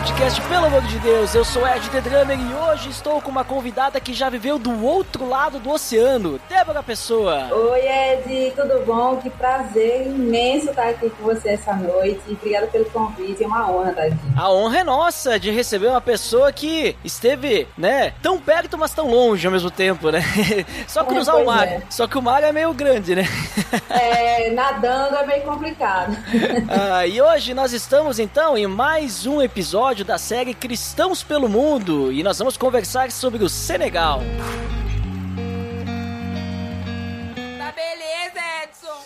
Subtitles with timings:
[0.00, 3.44] Podcast, pelo amor de Deus, eu sou Ed The Drummer e hoje estou com uma
[3.44, 7.48] convidada que já viveu do outro lado do oceano, Débora Pessoa.
[7.52, 9.16] Oi, Ed, tudo bom?
[9.16, 12.18] Que prazer imenso estar aqui com você essa noite.
[12.30, 14.16] Obrigada pelo convite, é uma honra estar aqui.
[14.34, 19.10] A honra é nossa de receber uma pessoa que esteve, né, tão perto, mas tão
[19.10, 20.22] longe ao mesmo tempo, né?
[20.88, 21.68] Só cruzar pois o mar.
[21.68, 21.82] é.
[21.90, 23.28] Só que o mar é meio grande, né?
[23.90, 26.16] É, nadando é meio complicado.
[26.72, 32.12] Ah, e hoje nós estamos então em mais um episódio da série Cristãos pelo Mundo
[32.12, 34.20] e nós vamos conversar sobre o Senegal.
[37.58, 39.02] Tá beleza, Edson!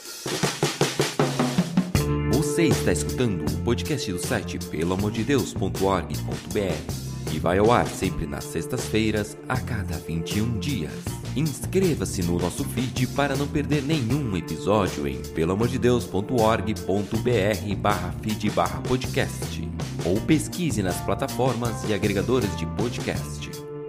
[2.36, 9.38] Você está escutando o podcast do site pelamordedeus.org.br e vai ao ar sempre nas sextas-feiras,
[9.48, 11.23] a cada 21 dias.
[11.36, 19.68] Inscreva-se no nosso feed para não perder nenhum episódio em pelamordedeus.org.br barra feed barra podcast
[20.06, 23.63] ou pesquise nas plataformas e agregadores de podcast.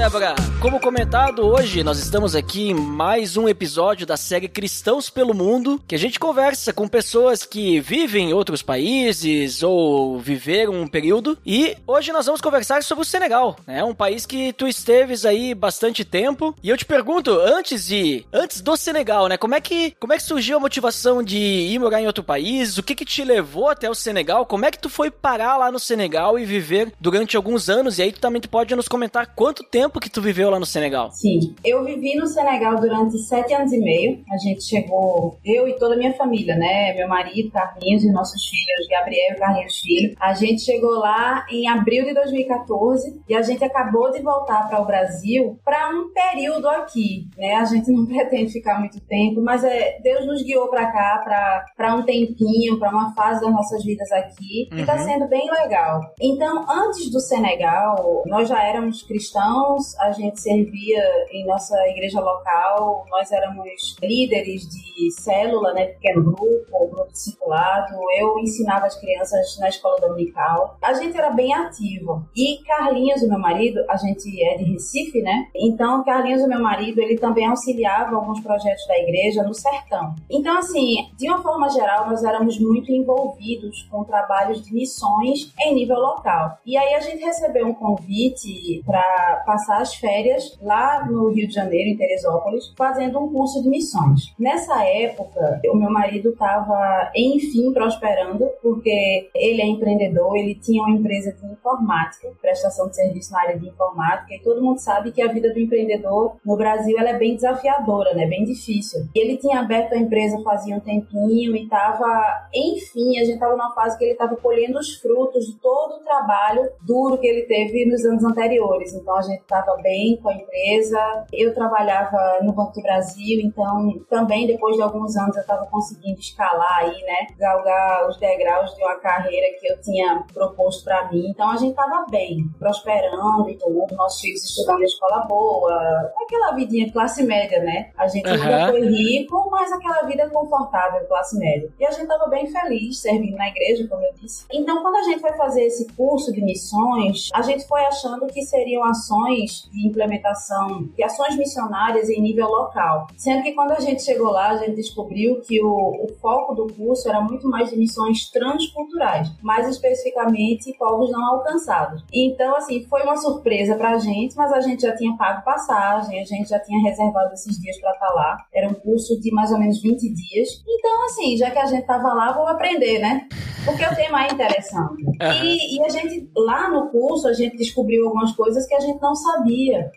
[0.00, 5.34] Débora, como comentado, hoje nós estamos aqui em mais um episódio da série Cristãos pelo
[5.34, 10.88] Mundo, que a gente conversa com pessoas que vivem em outros países ou viveram um
[10.88, 11.36] período.
[11.44, 13.84] E hoje nós vamos conversar sobre o Senegal, né?
[13.84, 16.54] Um país que tu esteves aí bastante tempo.
[16.62, 19.36] E eu te pergunto, antes de, antes do Senegal, né?
[19.36, 22.78] Como é que, como é que surgiu a motivação de ir morar em outro país?
[22.78, 24.46] O que que te levou até o Senegal?
[24.46, 27.98] Como é que tu foi parar lá no Senegal e viver durante alguns anos?
[27.98, 31.10] E aí tu também pode nos comentar quanto tempo que tu viveu lá no Senegal.
[31.12, 34.22] Sim, eu vivi no Senegal durante sete anos e meio.
[34.30, 36.92] A gente chegou, eu e toda a minha família, né?
[36.94, 40.14] Meu marido, Carlinhos e nossos filhos, Gabriel e Carlinhos Filho.
[40.20, 44.80] A gente chegou lá em abril de 2014 e a gente acabou de voltar para
[44.80, 47.54] o Brasil para um período aqui, né?
[47.54, 51.94] A gente não pretende ficar muito tempo, mas é, Deus nos guiou para cá para
[51.94, 55.04] um tempinho, para uma fase das nossas vidas aqui e tá Uhum.
[55.04, 56.00] sendo bem legal.
[56.20, 63.04] Então, antes do Senegal, nós já éramos cristãos, a gente servia em nossa igreja local,
[63.10, 69.68] nós éramos líderes de célula, né, pequeno grupo, grupo discipulado, eu ensinava as crianças na
[69.68, 70.76] escola dominical.
[70.82, 72.24] A gente era bem ativo.
[72.36, 75.48] E Carlinhos, o meu marido, a gente é de Recife, né?
[75.54, 80.14] Então, Carlinhos, o meu marido, ele também auxiliava alguns projetos da igreja no sertão.
[80.30, 85.74] Então, assim, de uma forma geral, nós éramos muito envolvidos com trabalhos de missões em
[85.74, 86.58] nível local.
[86.64, 91.54] E aí a gente recebeu um convite para passar as férias lá no Rio de
[91.54, 94.34] Janeiro, em Teresópolis, fazendo um curso de missões.
[94.38, 100.96] Nessa época, o meu marido estava, enfim, prosperando, porque ele é empreendedor, ele tinha uma
[100.96, 105.22] empresa de informática, prestação de serviço na área de informática, e todo mundo sabe que
[105.22, 108.26] a vida do empreendedor no Brasil ela é bem desafiadora, né?
[108.26, 109.00] Bem difícil.
[109.14, 113.74] Ele tinha aberto a empresa fazia um tempinho e estava, enfim, a gente estava numa
[113.74, 117.84] fase que ele estava colhendo os frutos de todo o trabalho duro que ele teve
[117.86, 118.94] nos anos anteriores.
[118.94, 121.26] Então a gente estava bem com a empresa.
[121.32, 126.20] Eu trabalhava no Banco do Brasil, então também depois de alguns anos eu estava conseguindo
[126.20, 127.26] escalar aí, né?
[127.36, 131.28] Galgar os degraus de uma carreira que eu tinha proposto para mim.
[131.28, 133.94] Então a gente estava bem, prosperando e tudo.
[133.96, 137.90] Nossos filhos estudando em escola boa, aquela vidinha classe média, né?
[137.96, 138.70] A gente nunca Aham.
[138.70, 141.70] foi rico, mas aquela vida confortável classe média.
[141.78, 144.46] E a gente estava bem feliz servindo na igreja, como eu disse.
[144.52, 148.42] Então, quando a gente foi fazer esse curso de missões, a gente foi achando que
[148.42, 153.06] seriam ações de implementação, de ações missionárias em nível local.
[153.16, 156.72] Sendo que quando a gente chegou lá, a gente descobriu que o, o foco do
[156.74, 162.02] curso era muito mais de missões transculturais, mais especificamente povos não alcançados.
[162.12, 166.24] Então, assim, foi uma surpresa pra gente, mas a gente já tinha pago passagem, a
[166.24, 168.36] gente já tinha reservado esses dias pra estar lá.
[168.52, 170.62] Era um curso de mais ou menos 20 dias.
[170.66, 173.28] Então, assim, já que a gente tava lá, vamos aprender, né?
[173.64, 175.04] Porque o tema é interessante.
[175.04, 175.44] Uhum.
[175.44, 179.00] E, e, a gente, lá no curso, a gente descobriu algumas coisas que a gente
[179.00, 179.29] não sabia.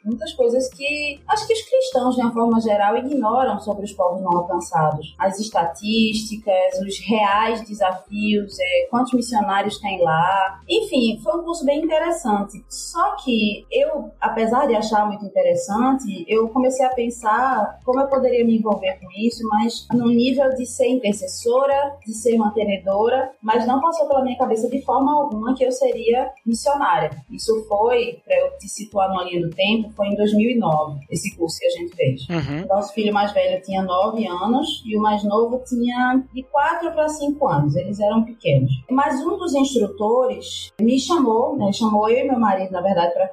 [0.03, 4.21] Muitas coisas que acho que os cristãos, de uma forma geral, ignoram sobre os povos
[4.21, 5.15] não alcançados.
[5.19, 10.59] As estatísticas, os reais desafios, é, quantos missionários tem lá.
[10.69, 12.63] Enfim, foi um curso bem interessante.
[12.69, 18.45] Só que eu, apesar de achar muito interessante, eu comecei a pensar como eu poderia
[18.45, 23.81] me envolver com isso, mas no nível de ser intercessora, de ser mantenedora, mas não
[23.81, 27.12] passou pela minha cabeça de forma alguma que eu seria missionária.
[27.31, 31.60] Isso foi, para eu te situar numa linha do tempo, foi em 2009, esse curso
[31.60, 32.28] que a gente fez.
[32.30, 32.68] Uhum.
[32.68, 37.08] Nosso filho mais velho tinha 9 anos e o mais novo tinha de 4 para
[37.08, 37.75] 5 anos.
[37.75, 38.72] Eles eram pequenos.
[38.90, 43.28] Mas um dos instrutores me chamou, né, chamou eu e meu marido, na verdade, para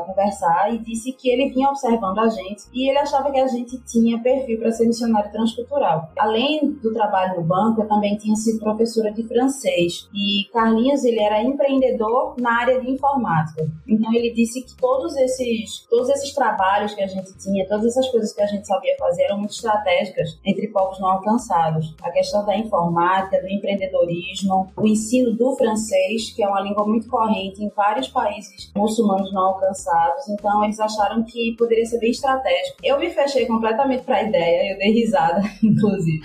[0.00, 3.78] conversar e disse que ele vinha observando a gente e ele achava que a gente
[3.84, 6.10] tinha perfil para ser missionário transcultural.
[6.18, 11.20] Além do trabalho no banco, eu também tinha sido professora de francês e Carlinhos ele
[11.20, 13.70] era empreendedor na área de informática.
[13.86, 15.29] Então ele disse que todos esses
[15.88, 19.22] todos esses trabalhos que a gente tinha, todas essas coisas que a gente sabia fazer
[19.22, 21.94] eram muito estratégicas entre povos não alcançados.
[22.02, 27.08] A questão da informática, do empreendedorismo, o ensino do francês, que é uma língua muito
[27.08, 30.28] corrente em vários países muçulmanos não alcançados.
[30.28, 32.78] Então eles acharam que poderia ser bem estratégico.
[32.82, 36.22] Eu me fechei completamente para a ideia, eu dei risada, inclusive.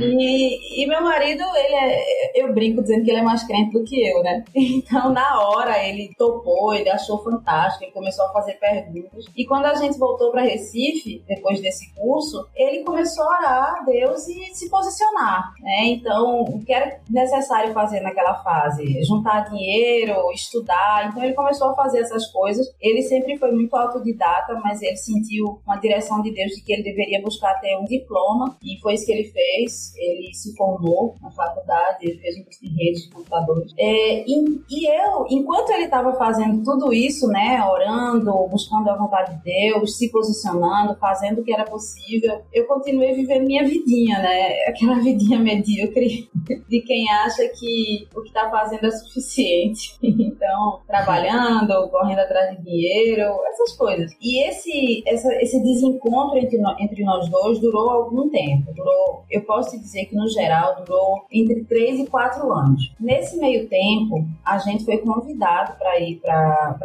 [0.00, 3.84] e, e meu marido, ele é, eu brinco dizendo que ele é mais crente do
[3.84, 4.44] que eu, né?
[4.88, 9.24] Então na hora ele topou, ele achou fantástico, ele começou a fazer perguntas.
[9.36, 13.84] E quando a gente voltou para Recife, depois desse curso, ele começou a orar a
[13.84, 15.86] Deus e se posicionar, né?
[15.86, 19.02] Então, o que era necessário fazer naquela fase?
[19.04, 21.08] Juntar dinheiro, estudar.
[21.08, 22.66] Então, ele começou a fazer essas coisas.
[22.80, 26.82] Ele sempre foi muito autodidata, mas ele sentiu uma direção de Deus de que ele
[26.82, 29.92] deveria buscar ter um diploma e foi isso que ele fez.
[29.96, 33.72] Ele se formou na faculdade, ele fez um curso de redes de computadores.
[33.78, 39.36] É, e, e eu, enquanto ele estava fazendo tudo isso, né, orando, buscando a vontade
[39.36, 44.64] de Deus, se posicionando, fazendo o que era possível, eu continuei vivendo minha vidinha, né?
[44.66, 46.28] Aquela vidinha medíocre
[46.68, 49.96] de quem acha que o que está fazendo é suficiente.
[50.28, 54.12] Então, trabalhando, correndo atrás de dinheiro, essas coisas.
[54.20, 58.72] E esse, essa, esse desencontro entre, entre nós dois durou algum tempo.
[58.74, 62.94] Durou, eu posso te dizer que no geral durou entre 3 e 4 anos.
[63.00, 66.20] Nesse meio tempo, a gente foi convidado para ir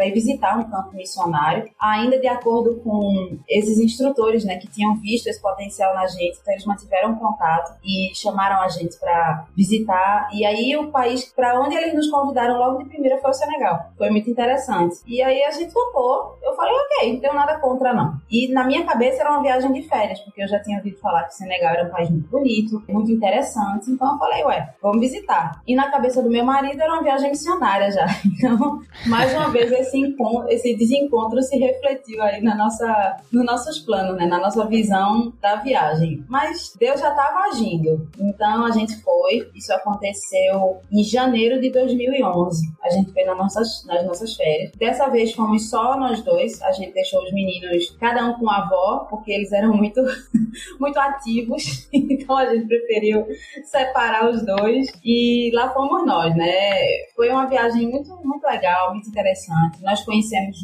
[0.07, 1.32] ir visitar um campo missionário,
[1.79, 6.53] ainda de acordo com esses instrutores, né, que tinham visto esse potencial na gente, então
[6.53, 10.29] eles mantiveram contato e chamaram a gente para visitar.
[10.33, 13.91] E aí o país para onde eles nos convidaram logo de primeira foi o Senegal.
[13.97, 14.97] Foi muito interessante.
[15.05, 16.37] E aí a gente topou.
[16.41, 18.15] Eu falei, ok, não tenho nada contra não.
[18.29, 21.23] E na minha cabeça era uma viagem de férias, porque eu já tinha ouvido falar
[21.23, 23.91] que o Senegal era um país muito bonito, muito interessante.
[23.91, 25.61] Então eu falei, ué, vamos visitar.
[25.67, 28.05] E na cabeça do meu marido era uma viagem missionária já.
[28.43, 33.79] Então, mais uma vez esse encontro, esse desencontro se refletiu aí na nossa, nos nossos
[33.79, 34.25] planos, né?
[34.25, 36.23] Na nossa visão da viagem.
[36.27, 38.09] Mas Deus já estava agindo.
[38.19, 39.49] Então a gente foi.
[39.55, 42.73] Isso aconteceu em janeiro de 2011.
[42.81, 44.71] A gente foi nas nossas, nas nossas férias.
[44.77, 46.61] Dessa vez fomos só nós dois.
[46.61, 50.01] A gente deixou os meninos, cada um com a avó, porque eles eram muito,
[50.79, 51.87] muito ativos.
[52.13, 53.25] Então a gente preferiu
[53.63, 54.87] separar os dois.
[55.03, 56.71] E lá fomos nós, né?
[57.15, 59.81] Foi uma viagem muito, muito legal, muito interessante.
[59.81, 60.57] Nós conhecemos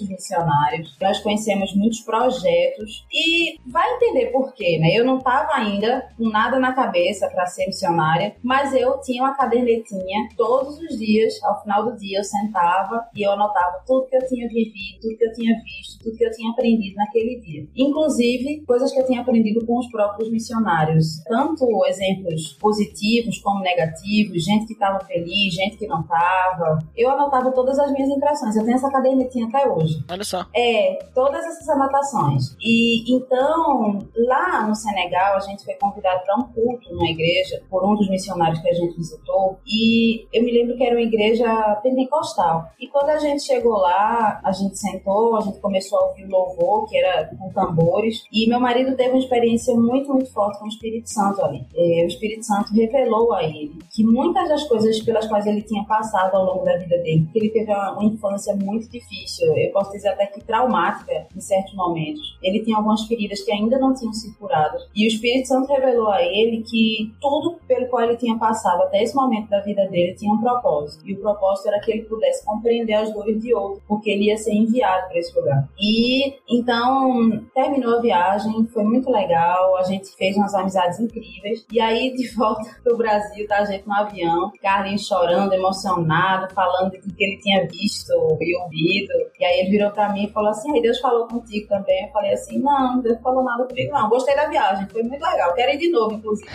[0.00, 3.06] muitos missionários, nós conhecemos muitos projetos.
[3.12, 4.88] E vai entender por quê, né?
[4.92, 9.34] Eu não estava ainda com nada na cabeça para ser missionária, mas eu tinha uma
[9.34, 14.16] cadernetinha todos os dias, ao final do dia eu sentava e eu anotava tudo que
[14.16, 17.66] eu tinha vivido, tudo que eu tinha visto, tudo que eu tinha aprendido naquele dia.
[17.76, 21.22] Inclusive, coisas que eu tinha aprendido com os próprios missionários.
[21.24, 26.78] Tanto exemplos positivos como negativos, gente que estava feliz, gente que não estava.
[26.96, 28.56] Eu anotava todas as minhas impressões.
[28.56, 29.89] Eu tenho essa cadernetinha até hoje.
[30.10, 30.46] Olha só.
[30.54, 32.56] É, todas essas anotações.
[32.60, 37.84] E então, lá no Senegal, a gente foi convidado para um culto numa igreja por
[37.84, 39.58] um dos missionários que a gente visitou.
[39.66, 41.48] E eu me lembro que era uma igreja
[41.82, 42.70] pentecostal.
[42.78, 46.30] E quando a gente chegou lá, a gente sentou, a gente começou a ouvir o
[46.30, 48.24] louvor, que era com tambores.
[48.32, 51.66] E meu marido teve uma experiência muito, muito forte com o Espírito Santo ali.
[51.74, 55.84] E o Espírito Santo revelou a ele que muitas das coisas pelas quais ele tinha
[55.84, 59.72] passado ao longo da vida dele, que ele teve uma, uma infância muito difícil, eu
[59.80, 62.38] posso dizer até que traumática em certos momentos.
[62.42, 64.86] Ele tinha algumas feridas que ainda não tinham sido curadas.
[64.94, 69.02] E o Espírito Santo revelou a ele que tudo pelo qual ele tinha passado até
[69.02, 71.08] esse momento da vida dele tinha um propósito.
[71.08, 74.36] E o propósito era que ele pudesse compreender as dores de outro, porque ele ia
[74.36, 75.68] ser enviado para esse lugar.
[75.78, 81.64] E então terminou a viagem, foi muito legal, a gente fez umas amizades incríveis.
[81.72, 87.14] E aí, de volta pro Brasil, tá, gente, no avião, Carlinhos chorando, emocionado, falando do
[87.14, 89.12] que ele tinha visto e ouvido.
[89.38, 92.06] E aí ele virou pra mim e falou assim: aí Deus falou contigo também.
[92.06, 94.08] Eu falei assim: não, Deus falou nada comigo, não.
[94.08, 95.54] Gostei da viagem, foi muito legal.
[95.54, 96.50] Quero ir de novo, inclusive.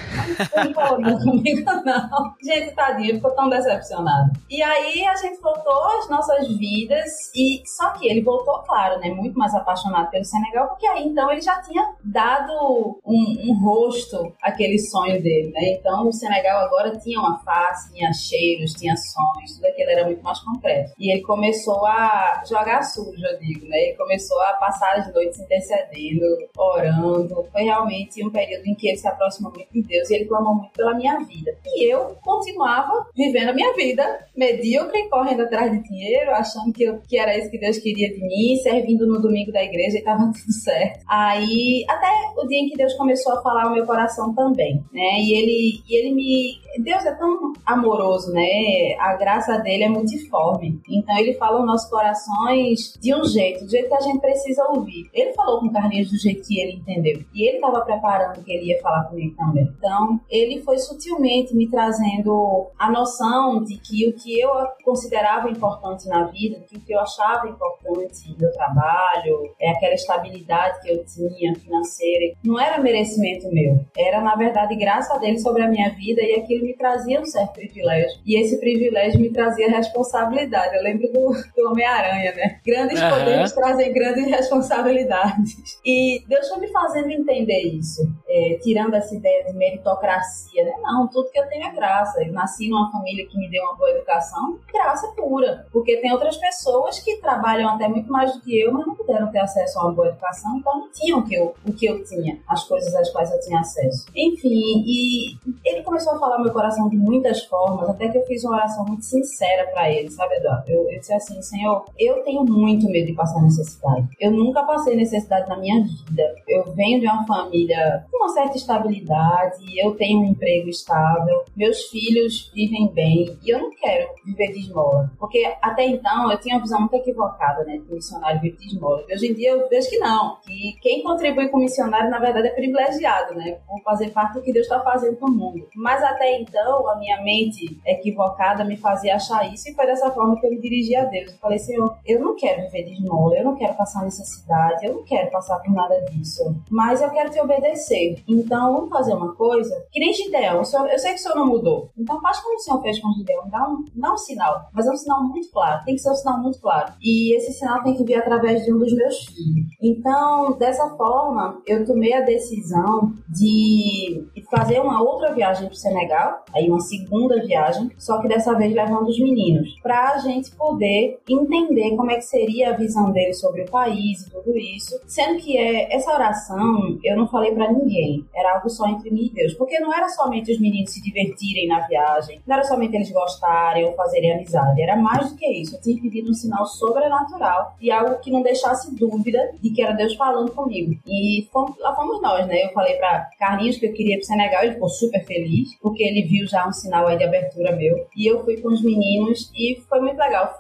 [0.55, 2.35] Não falou nada comigo, não.
[2.43, 4.31] Gente, tadinho, ficou tão decepcionado.
[4.49, 9.09] E aí a gente voltou às nossas vidas, e só que ele voltou, claro, né?
[9.09, 14.33] Muito mais apaixonado pelo Senegal, porque aí então ele já tinha dado um, um rosto
[14.41, 15.73] àquele sonho dele, né?
[15.73, 20.23] Então o Senegal agora tinha uma face, tinha cheiros, tinha sons, tudo aquilo era muito
[20.23, 20.93] mais concreto.
[20.99, 23.77] E ele começou a jogar sujo, eu digo, né?
[23.77, 26.25] Ele começou a passar as noites intercedendo,
[26.57, 27.45] orando.
[27.51, 30.55] Foi realmente um período em que ele se aproximou muito de Deus e ele clamou
[30.55, 31.55] muito pela minha vida.
[31.65, 36.99] E eu continuava vivendo a minha vida, medíocre, correndo atrás de dinheiro, achando que, eu,
[37.07, 40.25] que era isso que Deus queria de mim, servindo no domingo da igreja e estava
[40.33, 41.03] tudo certo.
[41.07, 42.07] Aí, até
[42.37, 45.19] o dia em que Deus começou a falar ao meu coração também, né?
[45.19, 46.65] E ele, e ele me.
[46.83, 48.95] Deus é tão amoroso, né?
[48.99, 50.79] A graça dele é multiforme.
[50.89, 54.65] Então, ele fala aos nossos corações de um jeito, do jeito que a gente precisa
[54.69, 55.09] ouvir.
[55.13, 57.23] Ele falou com o Carlinhos do jeito que ele entendeu.
[57.33, 59.67] E ele estava preparando que ele ia falar comigo também.
[59.77, 64.49] Então, ele foi sutilmente me trazendo a noção de que o que eu
[64.83, 70.81] considerava importante na vida, que o que eu achava importante meu trabalho, é aquela estabilidade
[70.81, 73.79] que eu tinha financeira, não era merecimento meu.
[73.97, 77.53] Era, na verdade, graça dele sobre a minha vida e aquilo me trazia um certo
[77.53, 78.19] privilégio.
[78.25, 80.75] E esse privilégio me trazia responsabilidade.
[80.75, 82.59] Eu lembro do, do Homem-Aranha, né?
[82.75, 83.09] Grandes uhum.
[83.09, 85.79] poderes trazem grandes responsabilidades.
[85.85, 90.73] E Deus foi me fazendo entender isso, é, tirando essa ideia de meritocracia, né?
[90.81, 92.21] Não, tudo que eu tenho é graça.
[92.21, 95.67] Eu nasci numa família que me deu uma boa educação, graça pura.
[95.71, 99.31] Porque tem outras pessoas que trabalham até muito mais do que eu, mas não puderam
[99.31, 102.03] ter acesso a uma boa educação, então não tinham o que eu, o que eu
[102.03, 104.05] tinha, as coisas às quais eu tinha acesso.
[104.15, 108.43] Enfim, e ele começou a falar meu coração de muitas formas, até que eu fiz
[108.43, 110.69] uma oração muito sincera para ele, sabe, Eduardo?
[110.69, 114.07] Eu, eu disse assim, Senhor, eu tenho muito medo de passar necessidade.
[114.19, 116.35] Eu nunca passei necessidade na minha vida.
[116.47, 121.83] Eu venho de uma família com uma certa estabilidade, eu tenho um emprego estável, meus
[121.85, 125.11] filhos vivem bem, e eu não quero viver de esmola.
[125.19, 129.03] Porque até então eu tinha uma visão muito equivocada, né, de missionário viver de esmola.
[129.07, 132.19] E hoje em dia eu vejo que não, que quem contribui com o missionário, na
[132.19, 135.67] verdade, é privilegiado, né, por fazer parte do que Deus está fazendo no mundo.
[135.75, 140.39] Mas até então, a minha mente equivocada me fazia achar isso, e foi dessa forma
[140.39, 141.31] que eu me dirigi a Deus.
[141.31, 144.93] Eu falei, Senhor, eu não quero viver de esmola, eu não quero passar necessidade, eu
[144.95, 148.23] não quero passar por nada disso, mas eu quero te obedecer.
[148.27, 151.89] Então, vamos fazer uma coisa que nem eu, eu sei que o Senhor não mudou,
[151.97, 154.91] então faz como o Senhor fez com Gideão, dá um, dá um sinal, mas é
[154.91, 156.93] um sinal muito claro, tem que ser um sinal muito claro.
[157.01, 159.67] E esse sinal tem que vir através de um dos meus filhos.
[159.81, 166.43] Então, dessa forma, eu tomei a decisão de fazer uma outra viagem para o Senegal,
[166.53, 171.19] aí uma segunda viagem, só que dessa vez levando os meninos, para a gente poder
[171.29, 174.99] entender como é que seria a visão deles sobre o país e tudo isso.
[175.07, 179.25] Sendo que é, essa oração eu não falei para ninguém, era algo só entre mim
[179.25, 182.95] e Deus, porque não era somente os meninos se divertirem na viagem, não era somente
[182.95, 185.75] eles gostarem ou fazerem amizade, era mais do que isso.
[185.75, 189.93] Eu tinha pedido um sinal sobrenatural e algo que não deixasse dúvida de que era
[189.93, 190.95] Deus falando comigo.
[191.05, 191.47] E
[191.79, 192.65] lá fomos nós, né?
[192.65, 196.03] Eu falei para Carlinhos que eu queria ir pro Senegal, ele ficou super feliz, porque
[196.03, 198.07] ele viu já um sinal aí de abertura meu.
[198.15, 200.53] E eu fui com os meninos e foi muito legal.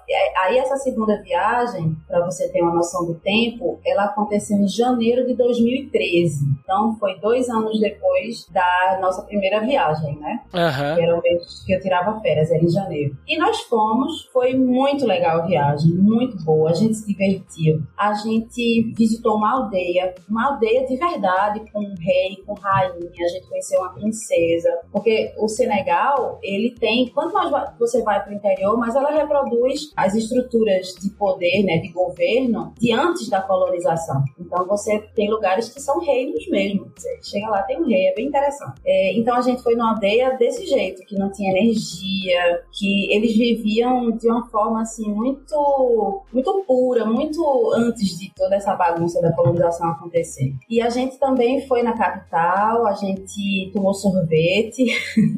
[0.43, 1.74] Aí essa segunda viagem,
[2.07, 6.45] para você ter uma noção do tempo, ela aconteceu em janeiro de 2013.
[6.63, 10.41] Então foi dois anos depois da nossa primeira viagem, né?
[10.53, 10.95] Uhum.
[10.95, 13.17] Que era o mês que eu tirava férias, era em janeiro.
[13.27, 17.81] E nós fomos, foi muito legal a viagem, muito boa, a gente se divertiu.
[17.97, 23.27] A gente visitou uma aldeia, uma aldeia de verdade, com um rei, com rainha, a
[23.27, 24.69] gente conheceu uma princesa.
[24.91, 29.91] Porque o Senegal, ele tem, quanto mais você vai para o interior, mais ela reproduz
[29.95, 34.23] as estruturas de poder, né, de governo, de antes da colonização.
[34.39, 36.91] Então você tem lugares que são reinos mesmo.
[36.95, 38.81] Você chega lá, tem um rei, é bem interessante.
[38.85, 43.35] É, então a gente foi numa aldeia desse jeito, que não tinha energia, que eles
[43.35, 49.33] viviam de uma forma assim muito, muito pura, muito antes de toda essa bagunça da
[49.33, 50.53] colonização acontecer.
[50.69, 54.85] E a gente também foi na capital, a gente tomou sorvete,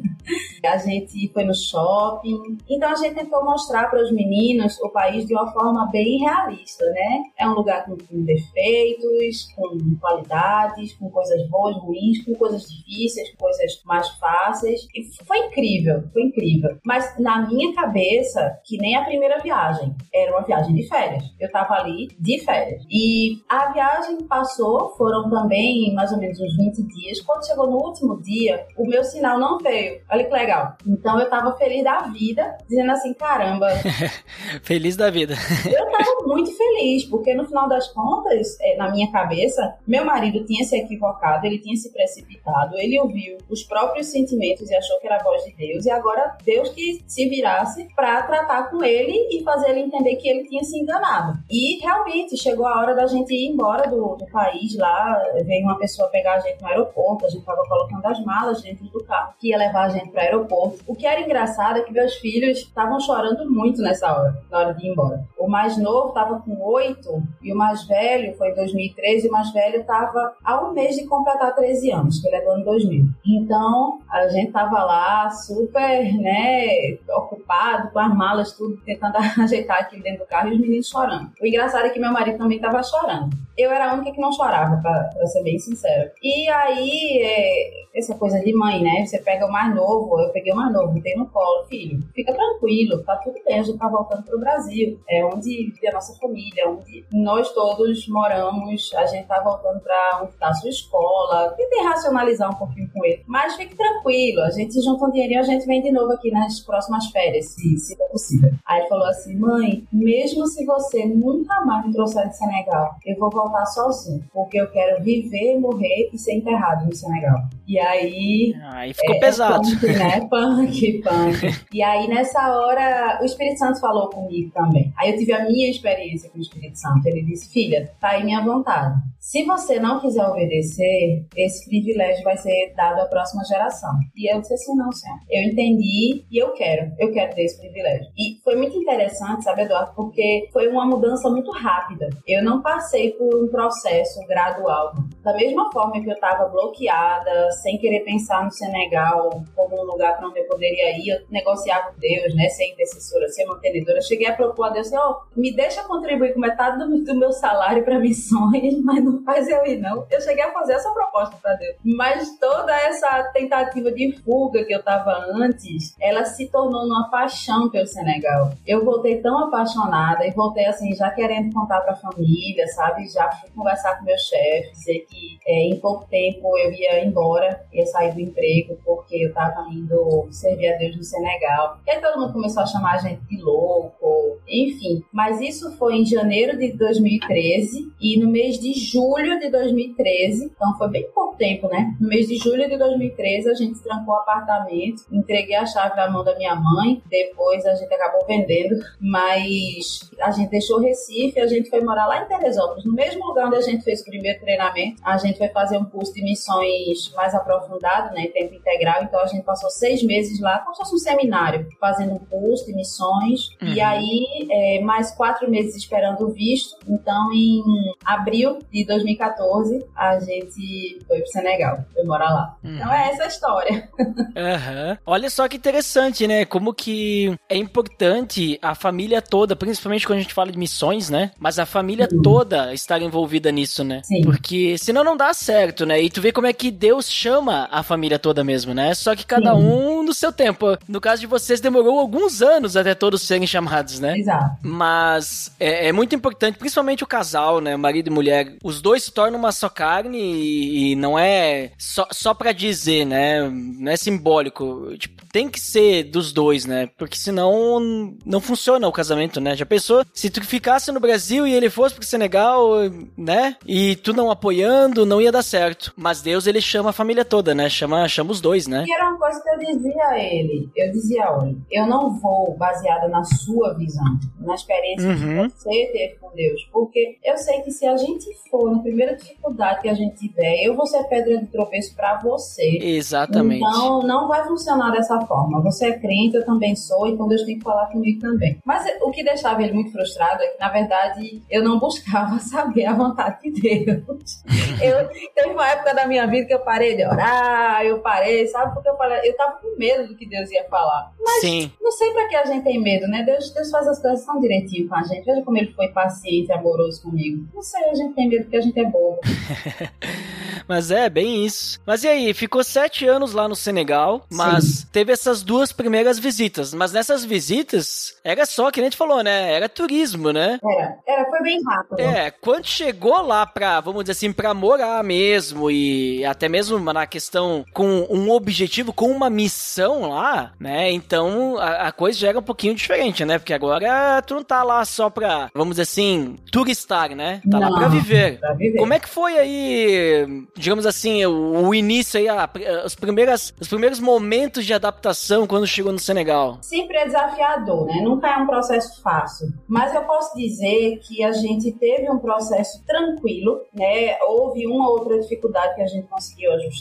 [0.64, 2.58] a gente foi no shopping.
[2.68, 6.84] Então a gente tentou mostrar para os meninos o país de uma forma bem realista,
[6.86, 7.22] né?
[7.38, 12.62] É um lugar com, com defeitos, com qualidades, com coisas boas boas, ruins, com coisas
[12.68, 14.86] difíceis, com coisas mais fáceis.
[14.94, 16.78] E foi incrível, foi incrível.
[16.84, 21.24] Mas na minha cabeça, que nem a primeira viagem, era uma viagem de férias.
[21.38, 22.82] Eu tava ali de férias.
[22.90, 27.20] E a viagem passou, foram também mais ou menos uns 20 dias.
[27.20, 30.00] Quando chegou no último dia, o meu sinal não veio.
[30.10, 30.76] Olha que legal.
[30.86, 33.68] Então eu tava feliz da vida, dizendo assim, caramba.
[34.62, 35.34] feliz da vida.
[35.66, 40.44] eu tava muito feliz, porque no final das contas, é, na minha cabeça, meu marido
[40.44, 45.06] tinha se equivocado, ele tinha se precipitado, ele ouviu os próprios sentimentos e achou que
[45.06, 49.28] era a voz de Deus, e agora Deus que se virasse para tratar com ele
[49.30, 51.38] e fazer ele entender que ele tinha se enganado.
[51.50, 55.78] E realmente chegou a hora da gente ir embora do, do país lá, veio uma
[55.78, 59.34] pessoa pegar a gente no aeroporto, a gente tava colocando as malas dentro do carro
[59.38, 60.78] que ia levar a gente para o aeroporto.
[60.86, 64.74] O que era engraçado é que meus filhos estavam chorando muito nessa hora, na hora
[64.74, 65.24] de ir embora.
[65.38, 69.32] O mais novo estava com oito e o mais velho foi em 2013 e o
[69.32, 72.64] mais velho estava há um mês de completar 13 anos, que ele é do ano
[72.64, 73.04] 2000.
[73.26, 80.02] Então, a gente tava lá super, né, ocupado com as malas, tudo, tentando ajeitar aquilo
[80.02, 81.30] dentro do carro e os meninos chorando.
[81.40, 83.36] O engraçado é que meu marido também estava chorando.
[83.56, 86.12] Eu era a única que não chorava, pra ser bem sincera.
[86.22, 89.04] E aí, é, essa coisa de mãe, né?
[89.04, 92.32] Você pega o mais novo, eu peguei o mais novo, botei no colo, filho, fica
[92.32, 95.00] tranquilo, tá tudo bem, a gente tá voltando pro Brasil.
[95.08, 100.20] É onde vive a nossa família, onde nós todos moramos, a gente tá voltando pra
[100.22, 101.54] onde tá a sua escola.
[101.56, 103.22] Tentei racionalizar um pouquinho com ele.
[103.26, 106.60] Mas fique tranquilo, a gente junta um dinheirinho, a gente vem de novo aqui nas
[106.60, 108.50] próximas férias, se, se for possível.
[108.66, 113.16] Aí ele falou assim, mãe, mesmo se você nunca mais me trouxer de Senegal, eu
[113.18, 117.38] vou voltar sozinho, porque eu quero viver, morrer e ser enterrado no Senegal.
[117.68, 118.54] E aí.
[118.72, 119.60] Aí ficou é, pesado.
[119.60, 120.20] Punk, né?
[120.30, 121.66] Punk, punk.
[121.70, 124.90] e aí, nessa hora, o Espírito Santo falou comigo também.
[124.96, 127.06] Aí eu tive a minha experiência com o Espírito Santo.
[127.06, 128.98] Ele disse: Filha, tá aí minha vontade.
[129.20, 133.90] Se você não quiser obedecer, esse privilégio vai ser dado à próxima geração.
[134.16, 135.18] E eu disse assim: Não, senhor.
[135.28, 136.90] Eu entendi e eu quero.
[136.98, 138.06] Eu quero ter esse privilégio.
[138.16, 139.92] E foi muito interessante, sabe, Eduardo?
[139.94, 142.08] Porque foi uma mudança muito rápida.
[142.26, 144.94] Eu não passei por um processo gradual.
[145.22, 150.16] Da mesma forma que eu estava bloqueada, sem querer pensar no Senegal como um lugar
[150.16, 152.48] para onde eu poderia ir, eu negociava com Deus, né?
[152.48, 153.98] Ser intercessora, ser mantenedora.
[153.98, 157.14] Eu cheguei a propor a Deus ó, oh, me deixa contribuir com metade do, do
[157.14, 160.06] meu salário para missões, mas não faz eu ir, não.
[160.10, 161.76] Eu cheguei a fazer essa proposta para Deus.
[161.84, 167.70] Mas toda essa tentativa de fuga que eu estava antes, ela se tornou numa paixão
[167.70, 168.52] pelo Senegal.
[168.66, 173.08] Eu voltei tão apaixonada e voltei assim, já querendo contar para a família, sabe?
[173.08, 177.47] Já fui conversar com meu chefe, dizer que é, em pouco tempo eu ia embora,
[177.72, 181.78] ia sair do emprego, porque eu estava indo servir a Deus no Senegal.
[181.86, 185.02] E aí todo mundo começou a chamar a gente de louco, enfim.
[185.12, 190.76] Mas isso foi em janeiro de 2013 e no mês de julho de 2013, então
[190.76, 191.94] foi bem pouco tempo, né?
[192.00, 196.10] No mês de julho de 2013 a gente trancou o apartamento, entreguei a chave na
[196.10, 201.46] mão da minha mãe, depois a gente acabou vendendo, mas a gente deixou Recife, a
[201.46, 204.40] gente foi morar lá em Teresópolis, no mesmo lugar onde a gente fez o primeiro
[204.40, 205.00] treinamento.
[205.04, 209.20] A gente foi fazer um curso de missões mais aprofundado, né, em tempo integral, então
[209.20, 212.74] a gente passou seis meses lá, como se fosse um seminário, fazendo um curso de
[212.74, 213.68] missões, uhum.
[213.68, 216.76] e aí é, mais quatro meses esperando o visto.
[216.88, 217.62] Então, em
[218.04, 222.56] abril de 2014, a gente foi pro Senegal, foi morar lá.
[222.62, 222.74] Uhum.
[222.74, 223.88] Então é essa a história.
[223.98, 224.96] Uhum.
[225.06, 226.44] Olha só que interessante, né?
[226.44, 231.30] Como que é importante a família toda, principalmente quando a gente fala de missões, né?
[231.38, 232.22] Mas a família uhum.
[232.22, 234.00] toda estar envolvida nisso, né?
[234.04, 234.22] Sim.
[234.22, 236.00] Porque senão não dá certo, né?
[236.00, 238.94] E tu vê como é que Deus chama a família toda mesmo, né?
[238.94, 239.60] Só que cada Sim.
[239.60, 240.78] um no seu tempo.
[240.88, 244.18] No caso de vocês, demorou alguns anos até todos serem chamados, né?
[244.18, 244.56] Exato.
[244.62, 247.76] Mas é, é muito importante, principalmente o casal, né?
[247.76, 248.54] Marido e mulher.
[248.62, 253.04] Os dois se tornam uma só carne e, e não é só, só pra dizer,
[253.04, 253.48] né?
[253.48, 254.96] Não é simbólico.
[254.96, 256.88] Tipo, tem que ser dos dois, né?
[256.96, 259.56] Porque senão não funciona o casamento, né?
[259.56, 260.04] Já pensou?
[260.12, 262.70] Se tu ficasse no Brasil e ele fosse pro Senegal,
[263.16, 263.56] né?
[263.66, 265.92] E tu não apoiando, não ia dar certo.
[265.96, 267.68] Mas Deus, ele chama a família toda, né?
[267.68, 268.84] Chama, chama os dois, né?
[268.86, 270.68] E era uma coisa que eu dizia a ele.
[270.76, 275.48] Eu dizia, olha, eu não vou baseada na sua visão, na experiência uhum.
[275.48, 276.68] que você teve com Deus.
[276.72, 280.64] Porque eu sei que se a gente for na primeira dificuldade que a gente tiver,
[280.64, 282.78] eu vou ser pedra de tropeço para você.
[282.82, 283.62] Exatamente.
[283.62, 285.62] Então, não vai funcionar dessa forma.
[285.62, 288.58] Você é crente, eu também sou, então Deus tem que falar comigo também.
[288.64, 292.86] Mas o que deixava ele muito frustrado é que, na verdade, eu não buscava saber
[292.86, 294.42] a vontade de Deus.
[294.82, 298.74] eu, teve uma época da minha vida que eu parei de orar, eu parei, sabe?
[298.74, 301.12] Porque eu falei, eu tava com medo do que Deus ia falar.
[301.20, 301.72] Mas Sim.
[301.80, 303.22] não sei pra que a gente tem medo, né?
[303.22, 305.24] Deus, Deus faz as coisas tão direitinho com a gente.
[305.24, 307.46] Veja como ele foi paciente, amoroso comigo.
[307.54, 309.20] Não sei, a gente tem medo porque a gente é bobo.
[310.68, 311.80] Mas é, bem isso.
[311.86, 314.86] Mas e aí, ficou sete anos lá no Senegal, mas Sim.
[314.92, 316.74] teve essas duas primeiras visitas.
[316.74, 319.50] Mas nessas visitas, era só, que a gente falou, né?
[319.54, 320.60] Era turismo, né?
[320.62, 322.00] Era, era, foi bem rápido.
[322.00, 327.06] É, quando chegou lá pra, vamos dizer assim, pra morar mesmo e até mesmo na
[327.06, 330.90] questão com um objetivo, com uma missão lá, né?
[330.90, 333.38] Então a, a coisa já era um pouquinho diferente, né?
[333.38, 337.40] Porque agora tu não tá lá só pra, vamos dizer assim, turistar, né?
[337.50, 338.38] Tá não, lá pra viver.
[338.38, 338.78] pra viver.
[338.78, 342.48] Como é que foi aí, digamos assim, o, o início aí, a,
[342.84, 346.58] os, primeiras, os primeiros momentos de adaptação quando chegou no Senegal?
[346.62, 348.00] Sempre é desafiador, né?
[348.02, 349.48] Nunca é um processo fácil.
[349.66, 354.18] Mas eu posso dizer que a gente teve um processo tranquilo, né?
[354.22, 356.77] Houve uma ou outra dificuldade que a gente conseguiu ajustar.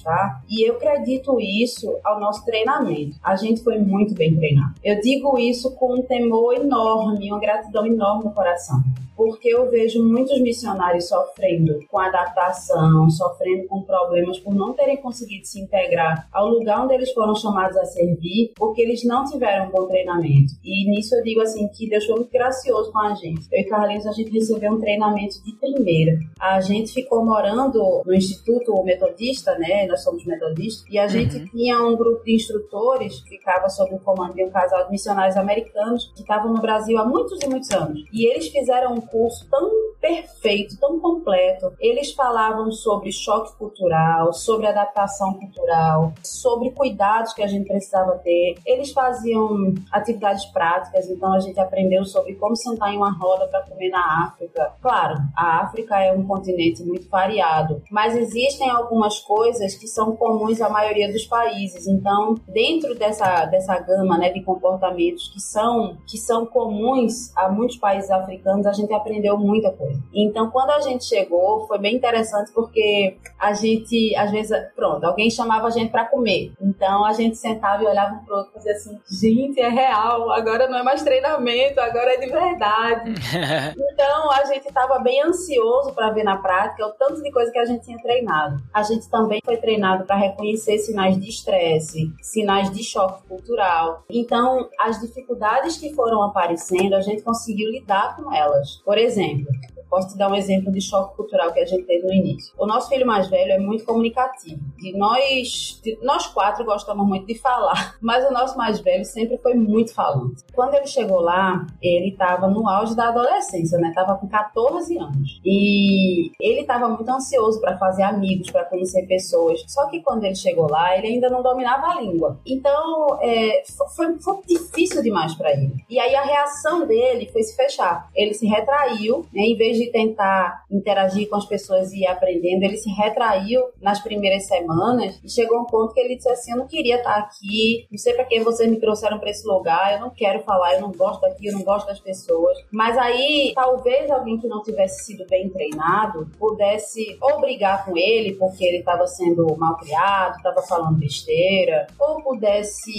[0.49, 3.17] E eu acredito isso ao nosso treinamento.
[3.23, 4.73] A gente foi muito bem treinado.
[4.83, 8.83] Eu digo isso com um temor enorme, uma gratidão enorme no coração
[9.17, 15.45] porque eu vejo muitos missionários sofrendo com adaptação, sofrendo com problemas por não terem conseguido
[15.47, 19.71] se integrar ao lugar onde eles foram chamados a servir, porque eles não tiveram um
[19.71, 20.53] bom treinamento.
[20.63, 23.47] E nisso eu digo assim que Deus foi muito gracioso com a gente.
[23.51, 26.19] Eu e Carlinhos, a gente recebeu um treinamento de primeira.
[26.39, 29.87] A gente ficou morando no Instituto Metodista, né?
[29.87, 31.45] Nós somos metodistas, e a gente uhum.
[31.45, 35.35] tinha um grupo de instrutores que ficava sob o comando de um casal de missionários
[35.35, 38.03] americanos que estavam no Brasil há muitos e muitos anos.
[38.13, 41.73] E eles fizeram um curso tão perfeito, tão completo.
[41.79, 48.55] Eles falavam sobre choque cultural, sobre adaptação cultural, sobre cuidados que a gente precisava ter.
[48.65, 53.63] Eles faziam atividades práticas, então a gente aprendeu sobre como sentar em uma roda para
[53.63, 54.73] comer na África.
[54.81, 60.61] Claro, a África é um continente muito variado, mas existem algumas coisas que são comuns
[60.61, 61.87] à maioria dos países.
[61.87, 67.77] Então, dentro dessa, dessa gama né, de comportamentos que são, que são comuns a muitos
[67.77, 70.01] países africanos, a gente aprendeu muita coisa.
[70.13, 75.29] Então, quando a gente chegou, foi bem interessante porque a gente, às vezes, pronto, alguém
[75.29, 76.51] chamava a gente para comer.
[76.61, 80.31] Então, a gente sentava e olhava um pro outro e dizia assim: gente, é real,
[80.31, 83.13] agora não é mais treinamento, agora é de verdade.
[83.93, 87.59] então, a gente estava bem ansioso para ver na prática o tanto de coisa que
[87.59, 88.61] a gente tinha treinado.
[88.73, 94.03] A gente também foi treinado para reconhecer sinais de estresse, sinais de choque cultural.
[94.09, 98.81] Então, as dificuldades que foram aparecendo, a gente conseguiu lidar com elas.
[98.87, 99.51] Por exemplo,
[99.97, 102.53] Posso te dar um exemplo de choque cultural que a gente teve no início.
[102.55, 104.61] O nosso filho mais velho é muito comunicativo.
[104.93, 109.55] Nós, de, nós quatro gostamos muito de falar, mas o nosso mais velho sempre foi
[109.55, 110.43] muito falante.
[110.53, 113.91] Quando ele chegou lá, ele estava no auge da adolescência, né?
[113.95, 115.41] Tava com 14 anos.
[115.43, 119.63] E ele estava muito ansioso para fazer amigos, para conhecer pessoas.
[119.67, 122.39] Só que quando ele chegou lá, ele ainda não dominava a língua.
[122.45, 123.63] Então, é,
[123.95, 125.73] foi, foi difícil demais para ele.
[125.89, 128.07] E aí a reação dele foi se fechar.
[128.13, 129.41] Ele se retraiu, né?
[129.41, 133.99] Em vez de tentar interagir com as pessoas e ir aprendendo, ele se retraiu nas
[133.99, 137.17] primeiras semanas e chegou a um ponto que ele disse assim: Eu não queria estar
[137.17, 140.75] aqui, não sei para que vocês me trouxeram para esse lugar, eu não quero falar,
[140.75, 142.57] eu não gosto daqui, eu não gosto das pessoas.
[142.71, 148.35] Mas aí, talvez alguém que não tivesse sido bem treinado pudesse ou brigar com ele
[148.35, 152.91] porque ele estava sendo mal criado, estava falando besteira, ou pudesse,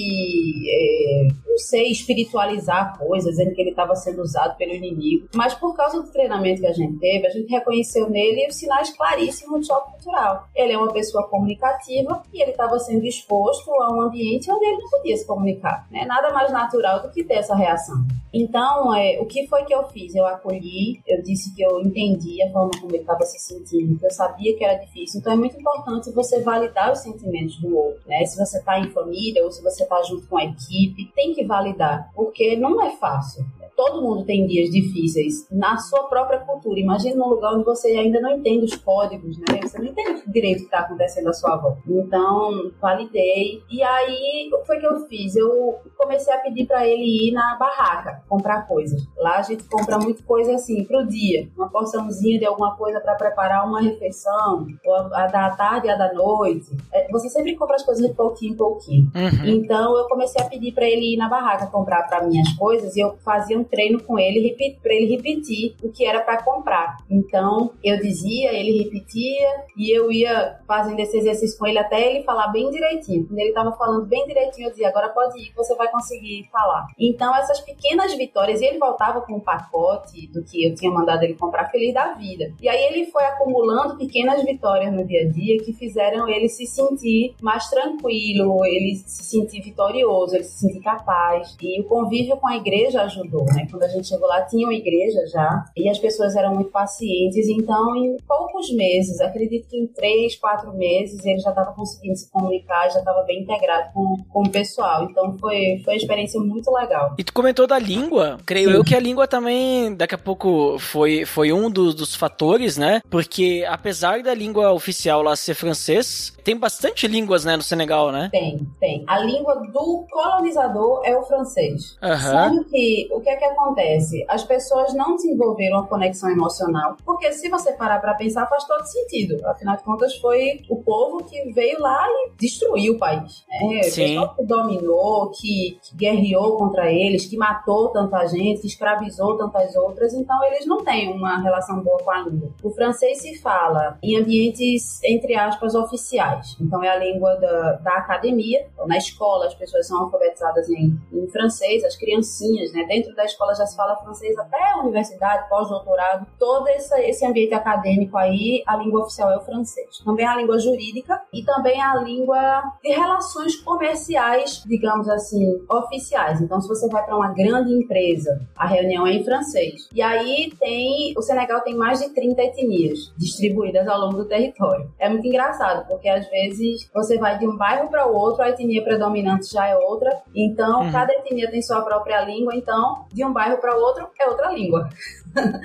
[0.68, 5.28] é, não sei, espiritualizar coisas, dizendo que ele estava sendo usado pelo inimigo.
[5.34, 8.90] Mas por causa do treinamento que a gente teve, a gente reconheceu nele os sinais
[8.90, 10.48] claríssimos de choque cultural.
[10.54, 14.78] Ele é uma pessoa comunicativa e ele estava sendo exposto a um ambiente onde ele
[14.78, 15.86] não podia se comunicar.
[15.90, 16.04] Né?
[16.04, 17.96] Nada mais natural do que ter essa reação.
[18.32, 20.14] Então, é, o que foi que eu fiz?
[20.14, 24.04] Eu acolhi, eu disse que eu entendi a forma como ele estava se sentindo, que
[24.04, 25.20] eu sabia que era difícil.
[25.20, 28.02] Então, é muito importante você validar os sentimentos do outro.
[28.06, 28.24] Né?
[28.26, 31.44] Se você está em família ou se você está junto com a equipe, tem que
[31.44, 33.46] validar, porque não é fácil
[33.78, 36.80] todo mundo tem dias difíceis na sua própria cultura.
[36.80, 39.60] Imagina num lugar onde você ainda não entende os códigos, né?
[39.62, 41.78] Você não entende direito o que está acontecendo à sua volta.
[41.86, 43.62] Então, validei.
[43.70, 45.36] E aí, o que foi que eu fiz?
[45.36, 49.00] Eu comecei a pedir para ele ir na barraca comprar coisas.
[49.16, 53.14] Lá a gente compra muito coisa assim pro dia, uma porçãozinha de alguma coisa para
[53.14, 56.76] preparar uma refeição, ou a, da tarde e a da noite.
[56.92, 59.12] É, você sempre compra as coisas de pouquinho em pouquinho.
[59.14, 59.46] Uhum.
[59.46, 63.00] Então, eu comecei a pedir para ele ir na barraca comprar para minhas coisas e
[63.00, 66.96] eu fazia um treino com ele para ele repetir o que era para comprar.
[67.10, 72.24] Então eu dizia, ele repetia e eu ia fazendo esse exercício com ele até ele
[72.24, 73.26] falar bem direitinho.
[73.26, 76.86] Quando ele estava falando bem direitinho, eu dizia: agora pode ir, você vai conseguir falar.
[76.98, 81.22] Então essas pequenas vitórias, e ele voltava com um pacote do que eu tinha mandado
[81.22, 82.52] ele comprar feliz da vida.
[82.60, 86.66] E aí ele foi acumulando pequenas vitórias no dia a dia que fizeram ele se
[86.66, 91.56] sentir mais tranquilo, ele se sentir vitorioso, ele se sentir capaz.
[91.60, 93.66] E o convívio com a igreja ajudou, né?
[93.70, 97.48] Quando a gente chegou lá, tinha uma igreja já, e as pessoas eram muito pacientes,
[97.48, 102.30] então em poucos meses, acredito que em três, quatro meses, ele já estava conseguindo se
[102.30, 105.04] comunicar, já estava bem integrado com, com o pessoal.
[105.04, 107.14] Então foi, foi uma experiência muito legal.
[107.18, 108.76] E tu comentou da língua, creio Sim.
[108.76, 113.00] eu que a língua também, daqui a pouco, foi, foi um dos, dos fatores, né?
[113.10, 118.28] Porque apesar da língua oficial lá ser francês, tem bastante línguas, né, no Senegal, né?
[118.30, 119.04] Tem, tem.
[119.06, 121.96] A língua do colonizador é o francês.
[122.02, 122.16] Uhum.
[122.16, 124.24] Sendo que, o que é que acontece?
[124.28, 128.84] As pessoas não desenvolveram uma conexão emocional, porque se você parar para pensar, faz todo
[128.84, 129.44] sentido.
[129.46, 133.44] Afinal de contas, foi o povo que veio lá e destruiu o país.
[133.48, 133.82] Né?
[133.84, 134.18] Sim.
[134.18, 139.74] O que dominou, que, que guerreou contra eles, que matou tanta gente, que escravizou tantas
[139.76, 142.50] outras, então eles não têm uma relação boa com a língua.
[142.62, 146.56] O francês se fala em ambientes, entre aspas, oficiais.
[146.60, 148.66] Então, é a língua da, da academia.
[148.72, 152.84] Então, na escola, as pessoas são alfabetizadas em, em francês, as criancinhas, né?
[152.84, 156.26] Dentro da escola já se fala francês até a universidade, pós-doutorado.
[156.38, 159.98] Todo esse, esse ambiente acadêmico aí, a língua oficial é o francês.
[160.04, 166.40] Também a língua jurídica e também a língua de relações comerciais, digamos assim, oficiais.
[166.40, 169.88] Então, se você vai para uma grande empresa, a reunião é em francês.
[169.92, 171.14] E aí tem.
[171.16, 174.90] O Senegal tem mais de 30 etnias distribuídas ao longo do território.
[174.98, 178.50] É muito engraçado, porque às vezes você vai de um bairro para o outro, a
[178.50, 180.22] etnia predominante já é outra.
[180.34, 180.92] Então, uhum.
[180.92, 184.88] cada etnia tem sua própria língua, então, de um bairro para outro é outra língua.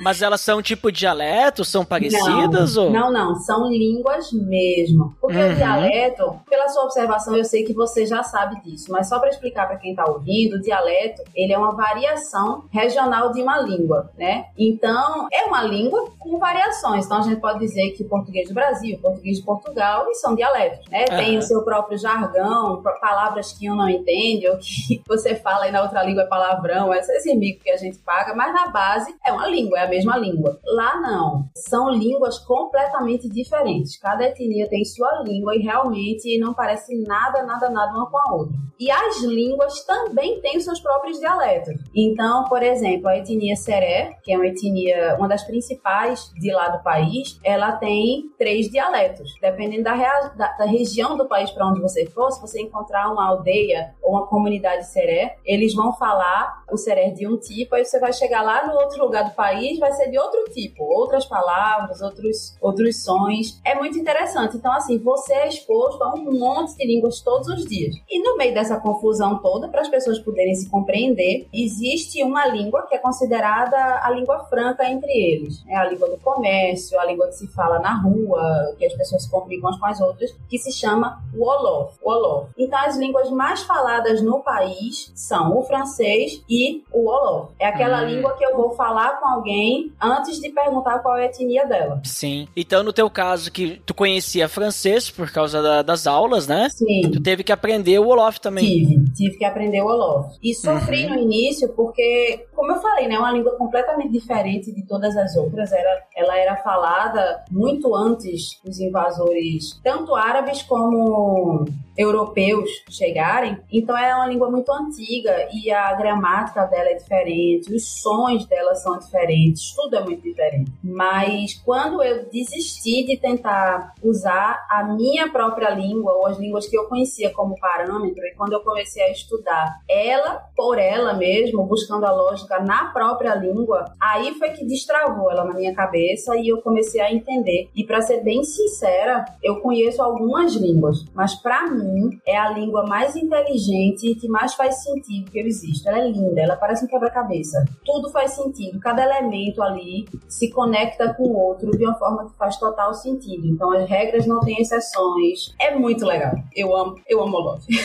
[0.02, 1.68] Mas elas são tipo dialetos?
[1.68, 2.76] São parecidas?
[2.76, 2.92] Não, ou?
[2.92, 5.16] não, não, são línguas mesmo.
[5.20, 5.52] Porque uhum.
[5.52, 9.30] o dialeto, pela sua observação, eu sei que você já sabe disso, mas só para
[9.30, 14.12] explicar para quem está ouvindo, o dialeto, ele é uma variação regional de uma língua,
[14.18, 14.46] né?
[14.58, 17.06] Então, é uma língua com variações.
[17.06, 20.16] Então, a gente pode dizer que o português do Brasil, o português de Portugal, e
[20.16, 21.06] são dialetos, né?
[21.10, 21.18] Uhum.
[21.18, 25.72] Tem o seu próprio jargão, palavras que um não entende, ou que você fala e
[25.72, 29.32] na outra língua é palavrão, esse mico que a gente paga, mas na base é
[29.32, 30.60] uma língua, é a mesma língua.
[30.66, 31.46] Lá não.
[31.56, 33.98] São línguas completamente diferentes.
[33.98, 38.36] Cada etnia tem sua língua e realmente não parece nada, nada, nada uma com a
[38.36, 38.56] outra.
[38.80, 41.76] E as línguas também têm os seus próprios dialetos.
[41.96, 46.70] Então, por exemplo, a etnia Seré, que é uma etnia, uma das principais de lá
[46.70, 49.38] do país, ela tem três dialetos.
[49.40, 53.12] Dependendo da, rea, da, da região do país para onde você for, se você encontrar
[53.12, 57.86] uma aldeia ou uma comunidade Seré, eles vão falar o Seré de um tipo, aí
[57.86, 60.86] você vai chegar lá no outro lugar do país país vai ser de outro tipo,
[60.86, 63.60] outras palavras, outros, outros sons.
[63.66, 64.56] É muito interessante.
[64.56, 67.94] Então, assim, você é exposto a um monte de línguas todos os dias.
[68.10, 72.88] E no meio dessa confusão toda, para as pessoas poderem se compreender, existe uma língua
[72.88, 75.62] que é considerada a língua franca entre eles.
[75.68, 79.24] É a língua do comércio, a língua que se fala na rua, que as pessoas
[79.24, 81.98] se comunicam umas com as outras, que se chama Wolof.
[82.02, 82.50] Wolof.
[82.58, 87.52] Então, as línguas mais faladas no país são o francês e o Wolof.
[87.60, 88.06] É aquela hum.
[88.06, 92.02] língua que eu vou falar com alguém antes de perguntar qual é a etnia dela.
[92.04, 92.48] Sim.
[92.56, 96.70] Então, no teu caso, que tu conhecia francês por causa da, das aulas, né?
[96.70, 97.12] Sim.
[97.12, 98.66] Tu teve que aprender o Wolof também.
[98.66, 99.04] Tive.
[99.14, 100.38] Tive que aprender o Wolof.
[100.42, 101.16] E sofri uhum.
[101.16, 103.20] no início porque, como eu falei, né?
[103.20, 105.74] Uma língua completamente diferente de todas as outras.
[105.74, 111.66] Era, ela era falada muito antes dos invasores, tanto árabes como
[111.98, 113.58] europeus chegarem.
[113.72, 118.74] Então é uma língua muito antiga e a gramática dela é diferente, os sons dela
[118.76, 120.72] são diferentes, tudo é muito diferente.
[120.82, 126.78] Mas quando eu desisti de tentar usar a minha própria língua ou as línguas que
[126.78, 132.06] eu conhecia como parâmetro, e quando eu comecei a estudar ela por ela mesmo, buscando
[132.06, 136.62] a lógica na própria língua, aí foi que destravou ela na minha cabeça e eu
[136.62, 137.70] comecei a entender.
[137.76, 142.86] E para ser bem sincera, eu conheço algumas línguas, mas para mim é a língua
[142.86, 145.88] mais inteligente e que mais faz sentido que eu existo.
[145.88, 147.64] Ela é linda, ela parece um quebra-cabeça.
[147.86, 152.38] Tudo faz sentido, cada elemento ali se conecta com o outro de uma forma que
[152.38, 153.48] faz total sentido.
[153.48, 155.54] Então as regras não têm exceções.
[155.60, 156.34] É muito legal.
[156.56, 157.66] Eu amo, eu amo Love.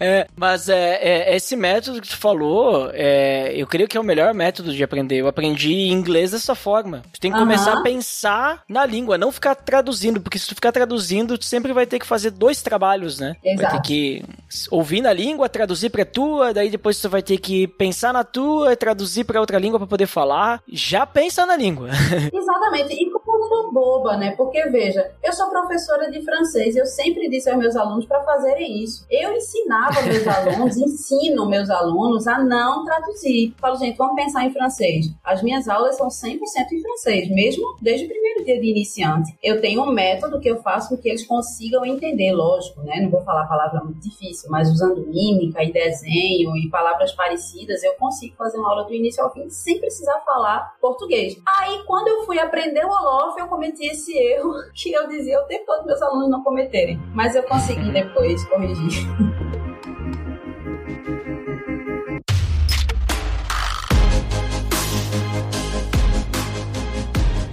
[0.00, 2.59] é, mas é, é, esse método que tu falou,
[2.92, 5.16] é, eu creio que é o melhor método de aprender.
[5.16, 7.02] Eu aprendi inglês dessa forma.
[7.12, 10.72] Tu tem que começar a pensar na língua, não ficar traduzindo, porque se tu ficar
[10.72, 13.36] traduzindo, tu sempre vai ter que fazer dois trabalhos, né?
[13.44, 13.62] Exato.
[13.62, 14.24] Vai ter que
[14.70, 18.76] ouvir na língua, traduzir pra tua, daí depois você vai ter que pensar na tua,
[18.76, 20.62] traduzir pra outra língua para poder falar.
[20.68, 21.90] Já pensa na língua.
[22.32, 22.94] Exatamente.
[22.94, 24.34] E como pergunta boba, né?
[24.36, 28.22] Porque veja, eu sou professora de francês e eu sempre disse aos meus alunos para
[28.22, 29.06] fazerem isso.
[29.10, 33.54] Eu ensinava meus alunos, ensino meus alunos a não traduzir.
[33.58, 35.06] Falo, gente, vamos pensar em francês.
[35.24, 36.38] As minhas aulas são 100%
[36.72, 39.36] em francês, mesmo desde o primeiro dia de iniciante.
[39.42, 43.00] Eu tenho um método que eu faço com que eles consigam entender, lógico, né?
[43.00, 47.94] Não vou falar palavra muito difícil, mas usando mímica e desenho e palavras parecidas, eu
[47.94, 51.36] consigo fazer uma aula do início ao fim sem precisar falar português.
[51.60, 55.44] Aí, quando eu fui aprender o Olof, eu cometi esse erro que eu dizia o
[55.44, 56.98] tempo todo meus alunos não cometerem.
[57.14, 59.06] Mas eu consegui depois corrigir.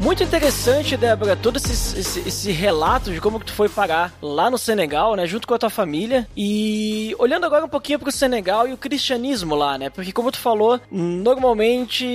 [0.07, 4.49] Muito interessante, Débora, todo esse, esse, esse, relato de como que tu foi parar lá
[4.49, 6.25] no Senegal, né, junto com a tua família.
[6.35, 9.89] E olhando agora um pouquinho pro Senegal e o cristianismo lá, né?
[9.89, 12.05] Porque como tu falou, normalmente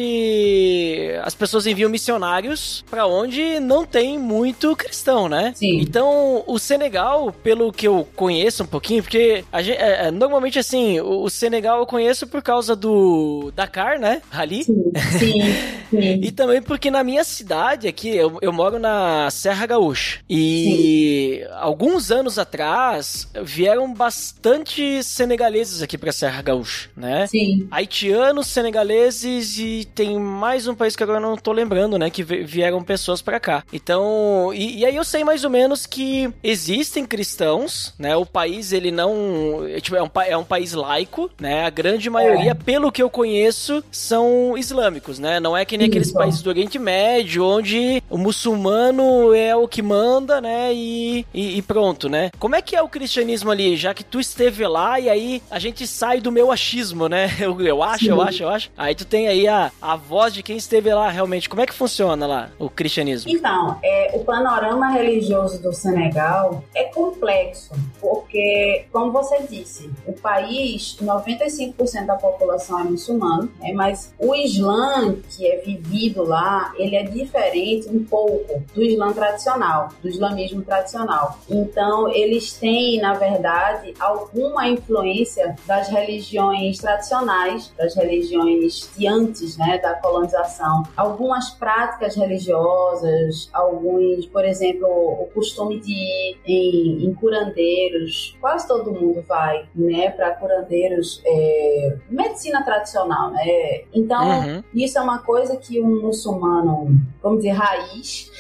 [1.22, 5.52] as pessoas enviam missionários para onde não tem muito cristão, né?
[5.54, 5.78] Sim.
[5.78, 10.98] Então, o Senegal, pelo que eu conheço um pouquinho, porque gente, é, é, normalmente assim,
[10.98, 14.22] o, o, Senegal eu conheço por causa do Dakar, né?
[14.30, 14.64] Ali.
[14.64, 14.82] Sim.
[15.18, 15.42] Sim.
[15.92, 16.20] Sim.
[16.22, 20.20] e também porque na minha cidade verdade é eu, eu moro na Serra Gaúcha.
[20.28, 21.54] E Sim.
[21.58, 27.26] alguns anos atrás vieram bastante senegaleses aqui pra Serra Gaúcha, né?
[27.26, 27.66] Sim.
[27.70, 32.10] Haitianos, senegaleses e tem mais um país que agora não tô lembrando, né?
[32.10, 33.64] Que vieram pessoas para cá.
[33.72, 38.14] Então, e, e, aí eu sei mais ou menos que existem cristãos, né?
[38.16, 39.66] O país, ele não.
[39.66, 41.64] É, tipo, é um, é um país laico, né?
[41.64, 42.54] A grande maioria, é.
[42.54, 45.40] pelo que eu conheço, são islâmicos, né?
[45.40, 45.92] Não é que nem Isso.
[45.92, 50.72] aqueles países do Oriente Médio, onde onde o muçulmano é o que manda, né?
[50.72, 52.30] E, e, e, pronto, né?
[52.38, 55.58] Como é que é o cristianismo ali, já que tu esteve lá e aí a
[55.58, 57.30] gente sai do meu achismo, né?
[57.42, 58.10] Eu, eu acho, Sim.
[58.10, 58.70] eu acho, eu acho.
[58.76, 61.48] Aí tu tem aí a, a voz de quem esteve lá realmente.
[61.48, 63.30] Como é que funciona lá o cristianismo?
[63.30, 70.96] Então, é, o panorama religioso do Senegal é complexo, porque, como você disse, o país,
[71.02, 73.72] 95% da população é muçulmana, né?
[73.72, 79.12] mas o Islã que é vivido lá, ele é diferente diferente um pouco do Islã
[79.12, 81.38] tradicional, do islamismo tradicional.
[81.48, 89.78] Então, eles têm, na verdade, alguma influência das religiões tradicionais, das religiões de antes, né,
[89.78, 90.82] da colonização.
[90.96, 98.36] Algumas práticas religiosas, alguns, por exemplo, o costume de ir em, em curandeiros.
[98.40, 103.82] Quase todo mundo vai, né, para curandeiros, é, medicina tradicional, né?
[103.94, 104.62] Então, uhum.
[104.74, 108.30] isso é uma coisa que um muçulmano, vamos dizer, raiz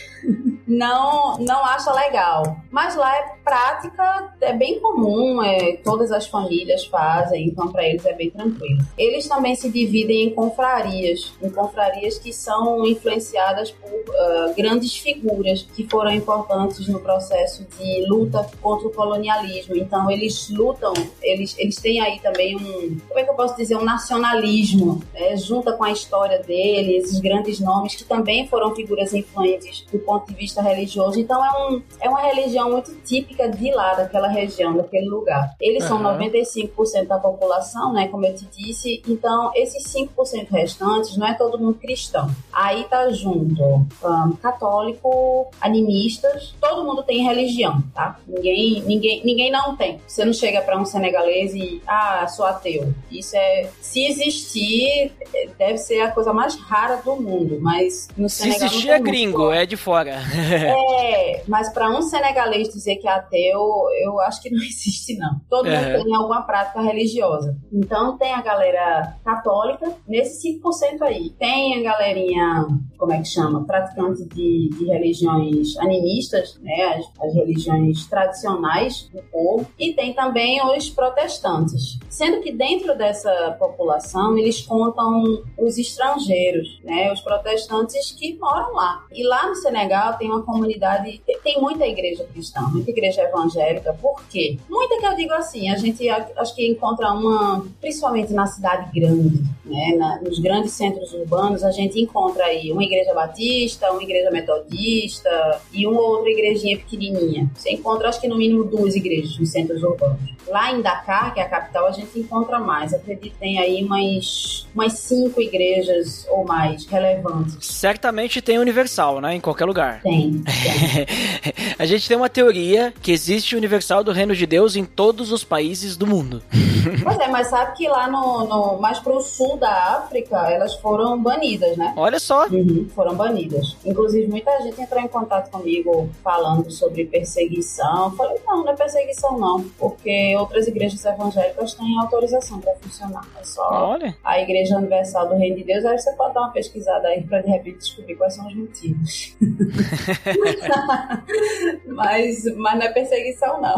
[0.66, 2.56] não não acha legal.
[2.70, 8.04] Mas lá é prática, é bem comum, é, todas as famílias fazem, então para eles
[8.06, 8.82] é bem tranquilo.
[8.96, 15.62] Eles também se dividem em confrarias, em confrarias que são influenciadas por uh, grandes figuras
[15.62, 19.76] que foram importantes no processo de luta contra o colonialismo.
[19.76, 23.76] Então eles lutam, eles, eles têm aí também um, como é que eu posso dizer,
[23.76, 29.12] um nacionalismo, né, junta com a história deles, esses grandes nomes que também foram figuras
[29.12, 31.18] influentes do ponto de vista religioso.
[31.18, 35.54] Então é, um, é uma religião muito típica de lá, daquela região, daquele lugar.
[35.60, 36.02] Eles uhum.
[36.02, 39.02] são 95% da população, né, como eu te disse.
[39.08, 42.30] Então esses 5% restantes não é todo mundo cristão.
[42.52, 48.18] Aí tá junto um, católico, animistas, todo mundo tem religião, tá?
[48.26, 50.00] Ninguém, ninguém, ninguém não tem.
[50.06, 52.92] Você não chega para um senegalês e ah, sou ateu.
[53.10, 55.12] Isso é, se existir,
[55.58, 59.52] deve ser a coisa mais rara do mundo, mas no se Senegal existir é gringo,
[59.52, 60.01] é de fora.
[60.10, 63.60] É, mas para um senegalês dizer que é ateu,
[64.02, 65.40] eu acho que não existe, não.
[65.48, 66.02] Todo mundo é.
[66.02, 67.56] tem alguma prática religiosa.
[67.72, 71.30] Então tem a galera católica, nesse 5% aí.
[71.38, 72.66] Tem a galerinha,
[73.02, 73.64] como é que chama?
[73.64, 76.84] Praticante de, de religiões animistas, né?
[76.84, 79.66] As, as religiões tradicionais do povo.
[79.76, 81.98] E tem também os protestantes.
[82.08, 87.12] Sendo que dentro dessa população, eles contam os estrangeiros, né?
[87.12, 89.04] Os protestantes que moram lá.
[89.10, 93.92] E lá no Senegal, tem uma comunidade, tem muita igreja cristã, muita igreja evangélica.
[94.00, 94.60] Por quê?
[94.70, 99.42] Muita que eu digo assim, a gente acho que encontra uma, principalmente na cidade grande,
[99.64, 104.30] né, na, nos grandes centros urbanos, a gente encontra aí uma igreja batista, uma igreja
[104.30, 107.50] metodista e uma outra igrejinha pequenininha.
[107.54, 110.32] Você encontra, acho que no mínimo duas igrejas nos centros urbanos.
[110.48, 112.92] Lá em Dakar, que é a capital, a gente encontra mais.
[112.92, 117.56] Acredito que tem aí umas, umas cinco igrejas ou mais relevantes.
[117.60, 119.34] Certamente tem Universal, né?
[119.34, 120.00] Em qualquer lugar.
[120.02, 120.42] Tem.
[120.42, 120.44] tem.
[121.78, 125.44] a gente tem uma teoria que existe Universal do Reino de Deus em todos os
[125.44, 126.42] países do mundo.
[127.02, 131.20] Pois é, mas sabe que lá no, no mais pro sul da África, elas foram
[131.20, 131.92] banidas, né?
[131.96, 132.46] Olha só.
[132.48, 133.76] Uhum, foram banidas.
[133.84, 138.06] Inclusive, muita gente entrou em contato comigo falando sobre perseguição.
[138.06, 143.26] Eu falei, não, não é perseguição, não, porque outras igrejas evangélicas têm autorização para funcionar.
[143.40, 144.16] É só Olha.
[144.24, 145.84] a Igreja Universal do Reino de Deus.
[145.84, 149.36] Aí você pode dar uma pesquisada aí para de repente descobrir quais são os motivos.
[151.86, 153.76] mas, mas não é perseguição, não.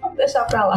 [0.00, 0.76] Vamos deixar pra lá.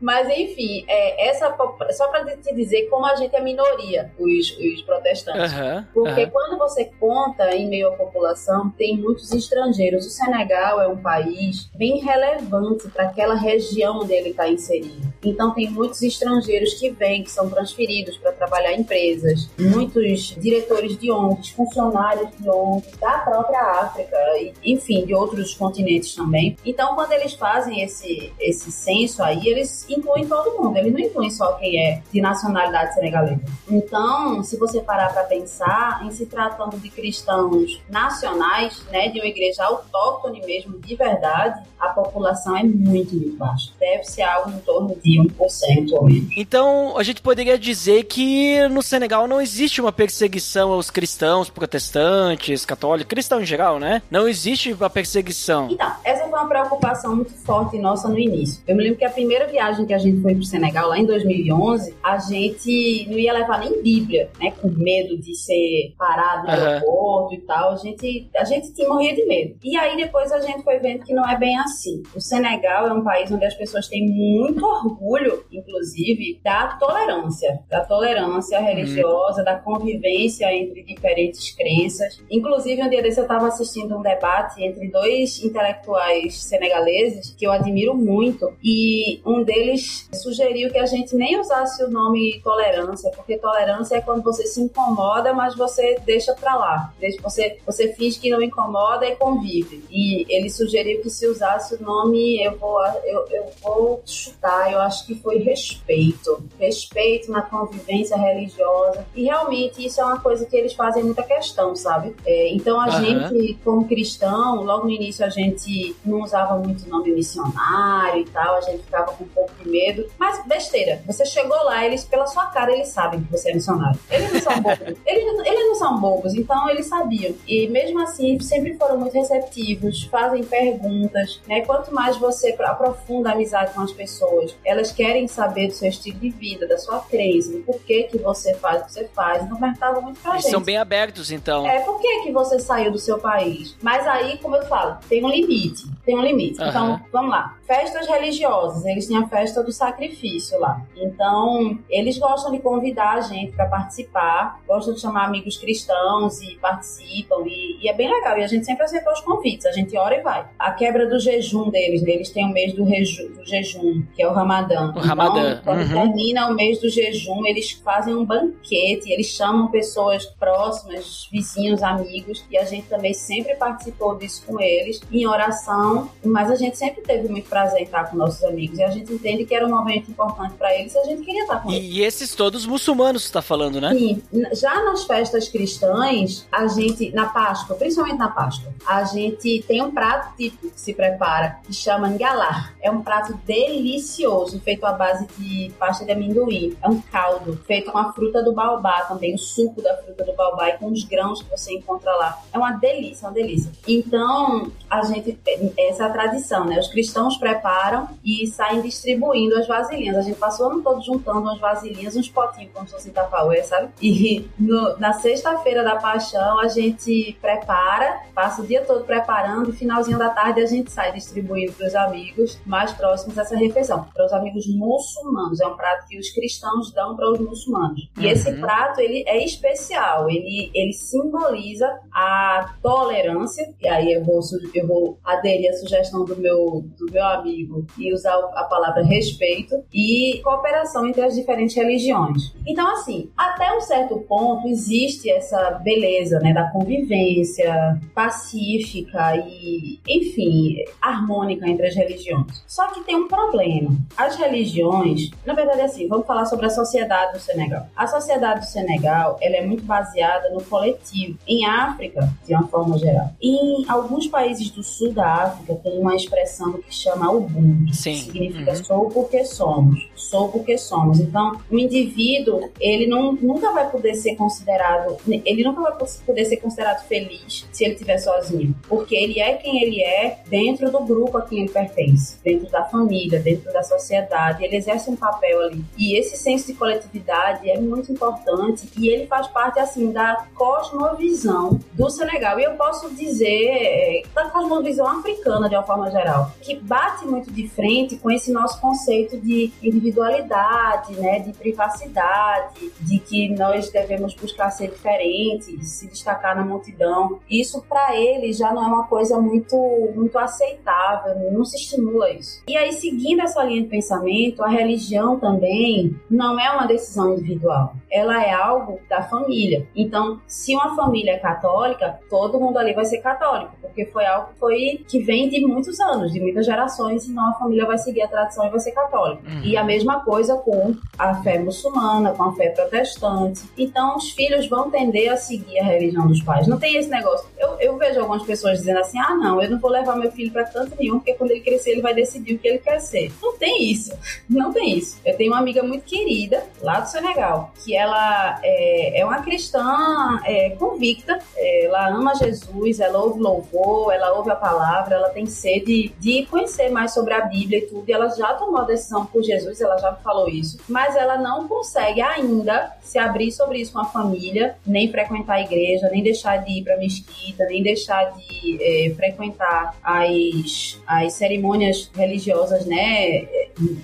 [0.00, 1.54] Mas enfim, é, essa
[1.92, 5.52] só para te dizer como a gente é minoria, os, os protestantes.
[5.52, 5.86] Aham.
[5.92, 6.30] Porque aham.
[6.30, 10.06] quando você conta em meio à população, tem muitos estrangeiros.
[10.06, 15.12] O Senegal é um país bem relevante para aquela região onde ele está inserido.
[15.22, 20.98] Então, tem muitos estrangeiros que vêm, que são transferidos para trabalhar em empresas, muitos diretores
[20.98, 24.16] de ONGs, funcionários de ONGs da própria África,
[24.62, 26.56] enfim, de outros continentes também.
[26.64, 31.30] Então, quando eles fazem esse, esse censo aí, eles incluem todo mundo, eles não incluem
[31.30, 33.40] só quem é de nacionalidade senegalesa.
[33.68, 39.26] Então, se você parar para pensar, em se tratando de cristãos nacionais, né, de uma
[39.26, 43.72] igreja autóctone mesmo, de verdade, a população é muito, muito baixa.
[43.78, 46.28] Deve ser algo em torno de 1% ou menos.
[46.36, 52.64] Então, a gente poderia dizer que no Senegal não existe uma perseguição aos cristãos, protestantes,
[52.64, 54.02] católicos, cristãos em geral, né?
[54.10, 55.68] Não existe uma perseguição.
[55.70, 58.62] Então, essa foi uma preocupação muito forte nossa no início.
[58.66, 61.04] Eu me lembro que a primeira viagem que a gente foi pro Senegal, lá em
[61.06, 64.52] 2011, a gente não ia levar nem Bíblia, né?
[64.60, 66.66] Com medo de ser parado no Aham.
[66.68, 67.72] aeroporto e tal.
[67.72, 69.56] A gente, a gente tinha, morria de medo.
[69.62, 72.02] E aí depois a gente foi vendo que não é bem assim.
[72.14, 77.60] O Senegal é um país onde as pessoas têm muito orgulho, inclusive, da tolerância.
[77.68, 82.22] Da tolerância religiosa, da convivência entre diferentes crenças.
[82.30, 87.52] Inclusive, um dia desse eu estava assistindo um debate entre dois intelectuais senegaleses que eu
[87.52, 93.38] admiro muito e um deles sugeriu que a gente nem usasse o nome tolerância, porque
[93.38, 96.94] tolerância é quando você se incomoda, mas você deixa pra lá.
[97.22, 99.84] Você, você finge que não incomoda e convive.
[99.90, 104.80] E ele sugeriu que se usasse o nome, eu vou, eu, eu vou chutar, eu
[104.80, 106.42] acho que foi respeito.
[106.58, 109.04] Respeito na convivência religiosa.
[109.14, 112.14] E realmente isso é uma coisa que eles fazem muita questão, sabe?
[112.26, 113.04] É, então a Aham.
[113.04, 118.56] gente, como cristão, logo no início a gente não usava muito nome missionário e tal,
[118.56, 120.06] a gente ficava com um pouco de medo.
[120.18, 123.98] Mas besteira, você chegou lá, eles, pela sua cara, eles sabem que você é missionário.
[124.10, 124.78] Eles não são bobos.
[125.06, 127.34] eles, não- eles não são bobos, então eles sabiam.
[127.46, 131.60] E mesmo assim, sempre foram muito receptivos, fazem perguntas, né?
[131.62, 136.18] Quanto mais você aprofunda a amizade com as pessoas, elas querem saber do seu estilo
[136.18, 139.42] de vida, da sua crença, do porquê que você faz o que você faz.
[139.44, 140.50] Então perguntava muito pra Eles gente.
[140.52, 141.66] são bem abertos, então.
[141.66, 143.76] É, por que, que você saiu do seu país?
[143.82, 145.84] Mas aí, como eu falo, tem um limite.
[146.04, 146.60] Tem um limite.
[146.60, 146.70] Aham.
[146.70, 147.56] Então, vamos lá.
[147.66, 150.80] Festas religiosas, eles têm a festa do sacrifício lá.
[150.96, 156.56] Então, eles gostam de convidar a gente para participar, gostam de chamar amigos cristãos e
[156.56, 157.44] participam.
[157.46, 158.38] E, e é bem legal.
[158.38, 160.46] E a gente sempre aceitou os convites, a gente ora e vai.
[160.58, 164.28] A quebra do jejum deles, eles têm o mês do, reju- do jejum, que é
[164.28, 164.92] o Ramadã.
[164.94, 165.88] O Ramadã, Então, quando uhum.
[165.88, 172.44] termina o mês do jejum, eles fazem um banquete, eles chamam pessoas próximas, vizinhos, amigos,
[172.50, 177.02] e a gente também sempre participou disso com eles, em oração, mas a gente sempre
[177.02, 179.70] teve muito prazer em estar com nossos amigos, e a gente entende que era um
[179.70, 181.94] momento importante para eles e a gente queria estar com eles.
[181.94, 183.90] E, esses todos muçulmanos, você tá falando, né?
[183.90, 184.22] Sim,
[184.52, 189.90] já nas festas cristãs, a gente, na Páscoa, principalmente na Páscoa, a gente tem um
[189.90, 192.70] prato típico que se prepara, que chama ngalá.
[192.80, 196.76] É um prato delicioso, feito à base de pasta de amendoim.
[196.82, 200.32] É um caldo feito com a fruta do baobá também, o suco da fruta do
[200.34, 202.38] baobá e com os grãos que você encontra lá.
[202.52, 203.70] É uma delícia, uma delícia.
[203.86, 205.38] Então, a gente,
[205.78, 206.78] essa é a tradição, né?
[206.78, 210.16] Os cristãos preparam e saem distribuindo as vasilhinhas.
[210.16, 213.62] A gente passou o ano todo juntando umas vasilhinhas, uns potinhos, como se fosse tapaué,
[213.62, 213.88] sabe?
[214.02, 219.72] E no- na sexta-feira da paixão, a gente prepara, passa o dia todo preparando e
[219.72, 224.04] finalzinho da tarde a gente sai distribuindo para os amigos mais próximos essa refeição.
[224.14, 225.60] Para os amigos muçulmanos.
[225.60, 228.08] É um prato que os cristãos dão para os muçulmanos.
[228.18, 228.60] E esse Uhum.
[228.60, 230.28] prato, ele é especial.
[230.30, 233.64] Ele, ele simboliza a tolerância.
[233.80, 234.40] E aí eu vou,
[234.74, 239.74] eu vou aderir à sugestão do meu, do meu amigo e usar a palavra respeito
[239.92, 242.54] e cooperação entre as diferentes religiões.
[242.66, 250.76] Então, assim, até um certo ponto existe essa beleza, né, da convivência pacífica e, enfim,
[251.00, 252.62] harmônica entre as religiões.
[252.66, 253.90] Só que tem um problema.
[254.16, 257.86] As religiões, na verdade, é assim, vamos falar sobre a sociedade do Senegal.
[257.96, 261.38] A sociedade do Senegal, ela é muito baseada no coletivo.
[261.46, 263.30] Em África, de uma forma geral.
[263.40, 267.94] Em alguns países do sul da África, tem uma expressão que chama Ubuntu.
[267.94, 268.12] Sim.
[268.14, 268.84] Que significa Uhum.
[268.84, 270.08] sou porque somos.
[270.16, 271.20] Sou porque somos.
[271.20, 275.92] Então, o indivíduo, ele não, nunca vai poder ser considerado, ele nunca vai
[276.26, 278.74] poder ser considerado feliz se ele estiver sozinho.
[278.88, 282.84] Porque ele é quem ele é dentro do grupo a quem ele pertence, dentro da
[282.94, 284.64] família, dentro da sociedade.
[284.64, 285.84] Ele exerce um papel ali.
[285.98, 291.80] E esse senso de coletividade é muito importante e ele faz parte, assim, da cosmovisão
[291.92, 292.60] do Senegal.
[292.60, 297.50] E eu posso dizer, é, da cosmovisão africana, de uma forma geral, que bate muito
[297.50, 304.34] de frente com esse nosso conceito de individualidade, né, de privacidade, de que nós devemos
[304.34, 307.40] buscar ser diferentes, se destacar na multidão.
[307.50, 309.74] Isso para ele já não é uma coisa muito
[310.14, 312.62] muito aceitável, não se estimula isso.
[312.68, 317.94] E aí seguindo essa linha de pensamento, a religião também não é uma decisão individual.
[318.10, 319.86] Ela é algo da família.
[319.94, 324.48] Então, se uma família é católica, todo mundo ali vai ser católico, porque foi algo
[324.52, 328.22] que foi que vem de muitos anos, de muitas gerações, então a família vai seguir
[328.22, 329.42] a tradição e vai ser católica.
[329.48, 329.62] Uhum.
[329.62, 333.62] E a mesma coisa com a fé muçulmana, com a fé protestante.
[333.76, 336.66] Então, os filhos vão tender a seguir a religião dos pais.
[336.66, 337.46] Não tem esse negócio.
[337.58, 340.52] Eu, eu vejo algumas pessoas dizendo assim: ah, não, eu não vou levar meu filho
[340.52, 343.30] para canto nenhum, porque quando ele crescer ele vai decidir o que ele quer ser.
[343.42, 344.10] Não tem isso.
[344.48, 345.20] Não tem isso.
[345.22, 350.40] Eu tenho uma amiga muito querida lá do Senegal, que ela é, é uma cristã
[350.44, 355.46] é, convicta, é, ela ama Jesus, ela ouve louvor, ela ouve a palavra, ela tem
[355.46, 359.24] sede de conhecer mais sobre a Bíblia e tudo, e ela já tomou a decisão
[359.26, 363.92] por Jesus, ela já falou isso, mas ela não consegue ainda se abrir sobre isso
[363.92, 368.32] com a família, nem frequentar a igreja, nem deixar de ir para mesquita, nem deixar
[368.32, 373.46] de é, frequentar as, as cerimônias religiosas, né,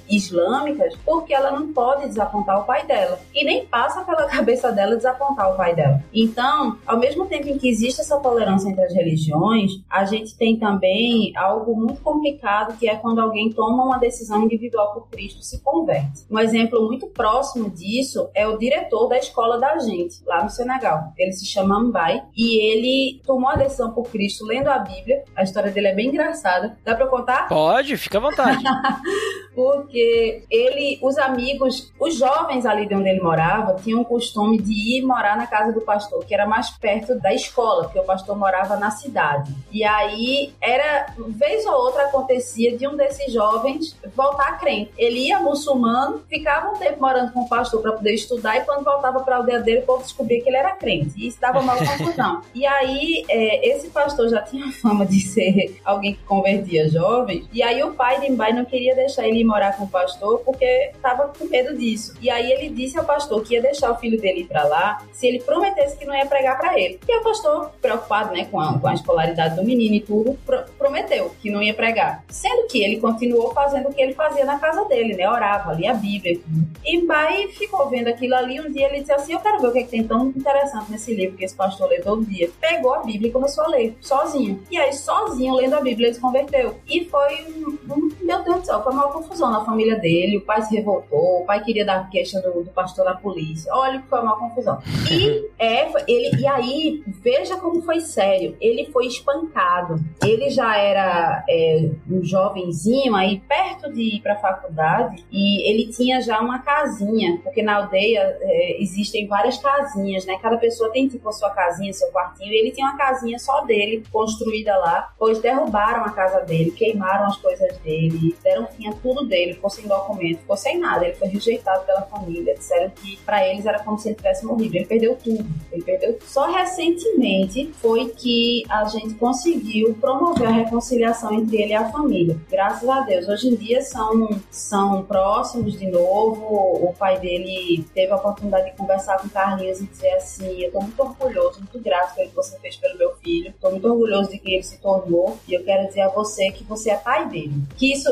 [0.08, 3.18] islâmicas, porque ela não pode desapontar o pai dela.
[3.34, 6.02] E nem passa pela cabeça dela desapontar o pai dela.
[6.12, 10.58] Então, ao mesmo tempo em que existe essa tolerância entre as religiões, a gente tem
[10.58, 15.44] também algo muito complicado que é quando alguém toma uma decisão individual por Cristo e
[15.44, 16.24] se converte.
[16.30, 21.12] Um exemplo muito próximo disso é o diretor da escola da gente, lá no Senegal.
[21.16, 25.24] Ele se chama Mbai e ele tomou a decisão por Cristo lendo a Bíblia.
[25.36, 26.78] A história dele é bem engraçada.
[26.84, 27.48] Dá pra eu contar?
[27.48, 28.62] Pode, fica à vontade.
[29.60, 34.96] porque ele, os amigos, os jovens ali de onde ele morava, tinham o costume de
[34.96, 38.38] ir morar na casa do pastor, que era mais perto da escola, porque o pastor
[38.38, 39.54] morava na cidade.
[39.70, 44.92] E aí era, vez ou outra acontecia de um desses jovens voltar crente.
[44.96, 48.82] Ele ia muçulmano, ficava um tempo morando com o pastor para poder estudar e quando
[48.82, 51.12] voltava para a aldeia dele, o povo descobria que ele era crente.
[51.18, 52.40] E isso dava uma confusão.
[52.54, 57.46] E aí é, esse pastor já tinha fama de ser alguém que convertia jovens.
[57.52, 60.40] E aí o pai de Mbai não queria deixar ele ir morar com o pastor
[60.44, 62.14] porque estava com medo disso.
[62.20, 65.02] E aí ele disse ao pastor que ia deixar o filho dele ir para lá
[65.12, 67.00] se ele prometesse que não ia pregar para ele.
[67.06, 70.62] E o pastor, preocupado né, com, a, com a escolaridade do menino e tudo, pro,
[70.78, 72.24] prometeu que não ia pregar.
[72.28, 75.28] Sendo que ele continuou fazendo o que ele fazia na casa dele, né?
[75.28, 76.40] Orava, lia a Bíblia
[76.84, 78.60] e Mbai ficou vendo aquilo ali.
[78.60, 80.90] Um dia ele disse assim: Eu quero ver o que, é que tem tão interessante
[80.90, 82.50] nesse livro que esse pastor lê todo dia.
[82.60, 84.62] Pegou a Bíblia e começou a ler, sozinho.
[84.70, 86.76] E aí, sozinho, lendo a Bíblia, ele se converteu.
[86.86, 87.44] E foi
[87.88, 90.38] um meu Deus do céu, foi uma confusão na família dele.
[90.38, 93.72] O pai se revoltou, o pai queria dar queixa do, do pastor da polícia.
[93.72, 94.82] Olha que foi uma confusão.
[95.10, 98.56] E é, ele, e aí, veja como foi sério.
[98.58, 99.96] Ele foi espancado.
[100.24, 106.22] Ele já era é, um jovenzinho, aí perto de ir pra faculdade, e ele tinha
[106.22, 110.38] já uma casinha, porque na aldeia é, existem várias casinhas, né?
[110.40, 113.60] Cada pessoa tem tipo a sua casinha, seu quartinho, e ele tinha uma casinha só
[113.66, 118.92] dele, construída lá, pois derrubaram a casa dele, queimaram as coisas dele, deram fim a
[118.92, 123.18] tudo dele, ficou sem documento, ficou sem nada, ele foi rejeitado pela família, disseram que
[123.18, 127.72] para eles era como se ele tivesse morrido, ele perdeu tudo, ele perdeu Só recentemente
[127.80, 133.00] foi que a gente conseguiu promover a reconciliação entre ele e a família, graças a
[133.00, 133.28] Deus.
[133.28, 138.76] Hoje em dia são, são próximos de novo, o pai dele teve a oportunidade de
[138.76, 142.58] conversar com Carlinhos e dizer assim, eu tô muito orgulhoso, muito grato pelo que você
[142.58, 145.86] fez pelo meu filho, tô muito orgulhoso de que ele se tornou e eu quero
[145.88, 147.52] dizer a você que você é pai dele.
[147.76, 148.08] Que isso,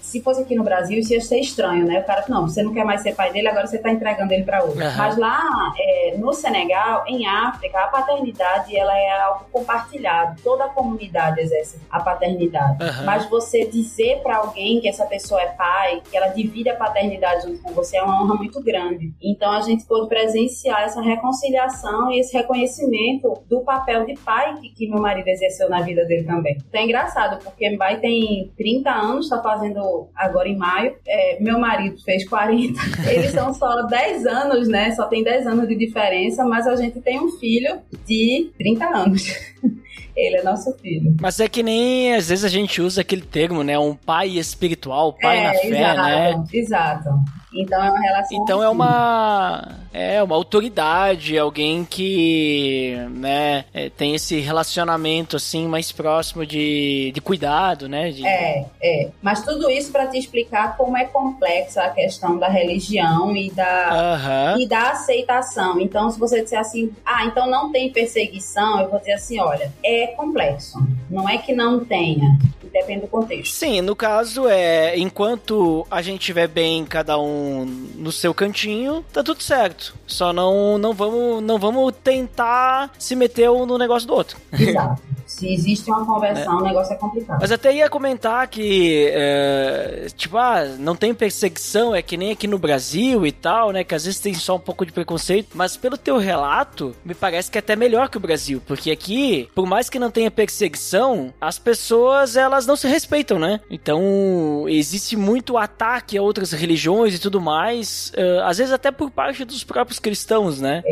[0.00, 2.00] se fosse aqui no Brasil, isso ia ser estranho, né?
[2.00, 4.44] O cara, não, você não quer mais ser pai dele, agora você tá entregando ele
[4.44, 4.82] para outro.
[4.82, 4.96] Aham.
[4.96, 6.71] Mas lá é, no Senegal,
[7.06, 10.40] em África, a paternidade ela é algo compartilhado.
[10.42, 12.82] Toda a comunidade exerce a paternidade.
[12.82, 13.04] Aham.
[13.04, 17.46] Mas você dizer para alguém que essa pessoa é pai, que ela divide a paternidade
[17.46, 19.12] junto com você, é uma honra muito grande.
[19.22, 24.68] Então a gente pôde presenciar essa reconciliação e esse reconhecimento do papel de pai que,
[24.70, 26.56] que meu marido exerceu na vida dele também.
[26.68, 30.96] Então é engraçado, porque Mbai tem 30 anos, está fazendo agora em maio.
[31.06, 32.80] É, meu marido fez 40.
[33.10, 34.92] Eles são só 10 anos, né?
[34.92, 39.26] Só tem 10 anos de diferença, mas a gente tem um filho de 30 anos.
[40.16, 41.16] ele é nosso filho.
[41.20, 43.78] Mas é que nem às vezes a gente usa aquele termo, né?
[43.78, 46.44] Um pai espiritual, pai é, na fé, exato, né?
[46.52, 47.10] Exato.
[47.54, 48.38] Então é uma relação.
[48.42, 55.92] Então é uma é uma autoridade, alguém que né é, tem esse relacionamento assim mais
[55.92, 58.10] próximo de, de cuidado, né?
[58.10, 58.26] De...
[58.26, 59.10] É, é.
[59.20, 63.72] Mas tudo isso para te explicar como é complexa a questão da religião e da
[63.92, 64.60] Uhum.
[64.60, 65.80] e da aceitação.
[65.80, 69.72] Então se você disser assim, ah, então não tem perseguição, eu vou dizer assim, olha,
[69.84, 70.78] é complexo.
[71.10, 72.38] Não é que não tenha,
[72.82, 73.52] depende do contexto.
[73.52, 77.64] Sim, no caso é enquanto a gente estiver bem cada um
[77.96, 79.94] no seu cantinho, tá tudo certo.
[80.06, 84.36] Só não não vamos não vamos tentar se meter um no negócio do outro.
[84.52, 85.02] Exato.
[85.42, 87.38] Se existe uma conversão, o negócio é complicado.
[87.40, 92.46] Mas até ia comentar que, é, tipo, ah, não tem perseguição, é que nem aqui
[92.46, 93.82] no Brasil e tal, né?
[93.82, 95.48] Que às vezes tem só um pouco de preconceito.
[95.54, 98.62] Mas pelo teu relato, me parece que é até melhor que o Brasil.
[98.64, 103.58] Porque aqui, por mais que não tenha perseguição, as pessoas, elas não se respeitam, né?
[103.68, 108.12] Então, existe muito ataque a outras religiões e tudo mais.
[108.14, 110.82] é, às vezes até por parte dos próprios cristãos, né?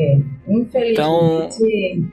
[0.48, 1.48] Infelizmente, Então-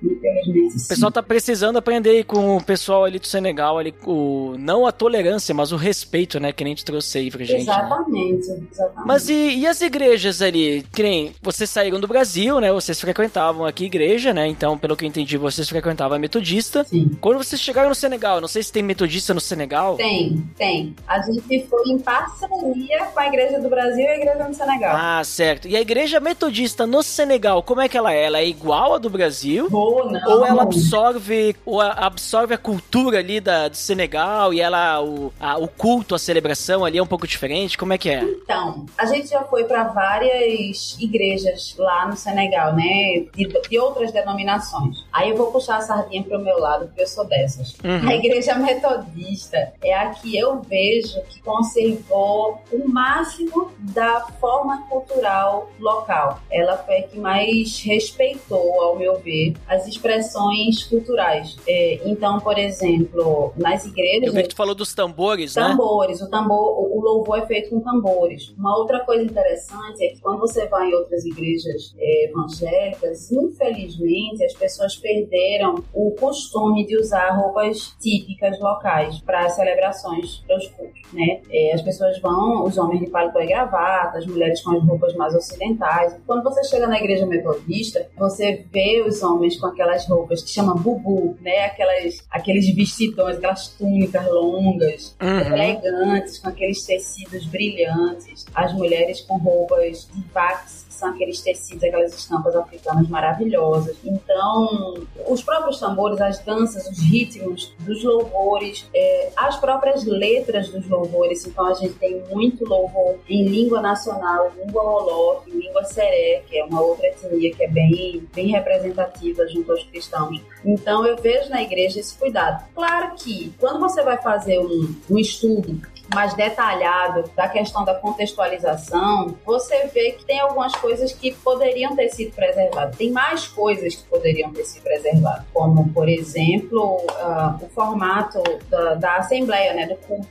[0.03, 4.85] infelizmente O pessoal tá precisando aprender com o pessoal ali do Senegal, ali, o, não
[4.85, 6.51] a tolerância, mas o respeito, né?
[6.51, 7.53] Que nem a gente trouxe aí pra gente.
[7.65, 7.73] né?
[7.73, 9.07] Exatamente, exatamente.
[9.07, 10.85] Mas e, e as igrejas ali?
[10.93, 12.71] Que nem vocês saíram do Brasil, né?
[12.71, 14.45] Vocês frequentavam aqui igreja, né?
[14.47, 16.83] Então, pelo que eu entendi, vocês frequentavam a metodista.
[16.83, 17.11] Sim.
[17.21, 19.95] Quando vocês chegaram no Senegal, não sei se tem metodista no Senegal.
[19.95, 20.95] Tem, tem.
[21.07, 24.95] A gente foi em parceria com a Igreja do Brasil e a Igreja do Senegal.
[24.95, 25.67] Ah, certo.
[25.67, 28.25] E a igreja metodista no Senegal, como é que ela é?
[28.25, 29.69] Ela é igual à do Brasil?
[29.69, 30.31] Boa, não.
[30.39, 35.31] Ou ela absorve, ou a- absorve a cultura ali da, do Senegal e ela o,
[35.39, 37.77] a- o culto, a celebração ali é um pouco diferente?
[37.77, 38.23] Como é que é?
[38.23, 43.25] Então, a gente já foi para várias igrejas lá no Senegal, né?
[43.35, 45.05] De, de outras denominações.
[45.13, 47.75] Aí eu vou puxar a sardinha pro meu lado, porque eu sou dessas.
[47.83, 48.09] Uhum.
[48.09, 55.69] A igreja metodista é a que eu vejo que conservou o máximo da forma cultural
[55.79, 56.39] local.
[56.51, 61.55] Ela foi a que mais respeitou, ao meu ver, as expressões culturais.
[61.67, 64.27] É, então, por exemplo, nas igrejas.
[64.27, 65.63] Eu vi que tu falou dos tambores, né?
[65.63, 68.53] Tambores, o tambor, o louvor é feito com tambores.
[68.57, 74.43] Uma outra coisa interessante é que quando você vai em outras igrejas eh, evangélicas, infelizmente
[74.43, 81.01] as pessoas perderam o costume de usar roupas típicas locais para celebrações, para os cultos,
[81.13, 81.41] né?
[81.49, 85.13] Eh, as pessoas vão, os homens de paletó e gravata, as mulheres com as roupas
[85.15, 86.17] mais ocidentais.
[86.25, 90.75] Quando você chega na igreja metodista, você vê os homens com aquelas roupas que chama
[90.75, 91.65] bubu, né?
[91.65, 91.96] Aquelas,
[92.31, 95.39] aqueles vestidões, aquelas túnicas longas, Uhum.
[95.55, 101.83] elegantes, com aqueles tecidos brilhantes, as mulheres com roupas de vax, que são aqueles tecidos,
[101.83, 103.95] aquelas estampas africanas maravilhosas.
[104.03, 104.95] Então,
[105.27, 111.45] os próprios tambores, as danças, os ritmos dos louvores, é, as próprias letras dos louvores.
[111.45, 116.41] Então, a gente tem muito louvor em língua nacional, em língua oló, em língua seré,
[116.47, 120.41] que é uma outra etnia que é bem, bem representativa junto aos cristãos.
[120.65, 122.65] Então, eu vejo na igreja esse cuidado.
[122.73, 125.79] Claro que, quando você vai fazer um, um estudo
[126.13, 132.09] mais detalhado da questão da contextualização, você vê que tem algumas coisas que poderiam ter
[132.09, 132.95] sido preservadas.
[132.95, 138.95] Tem mais coisas que poderiam ter sido preservadas, como, por exemplo, ah, o formato da,
[138.95, 140.27] da Assembleia, né, do culto,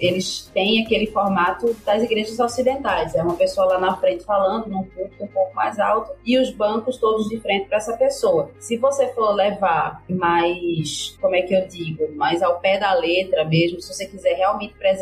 [0.00, 3.14] eles têm aquele formato das igrejas ocidentais.
[3.14, 6.50] É uma pessoa lá na frente falando num culto um pouco mais alto e os
[6.50, 8.50] bancos todos de frente para essa pessoa.
[8.58, 13.44] Se você for levar mais, como é que eu digo, mais ao pé da letra
[13.44, 14.97] mesmo, se você quiser realmente preservar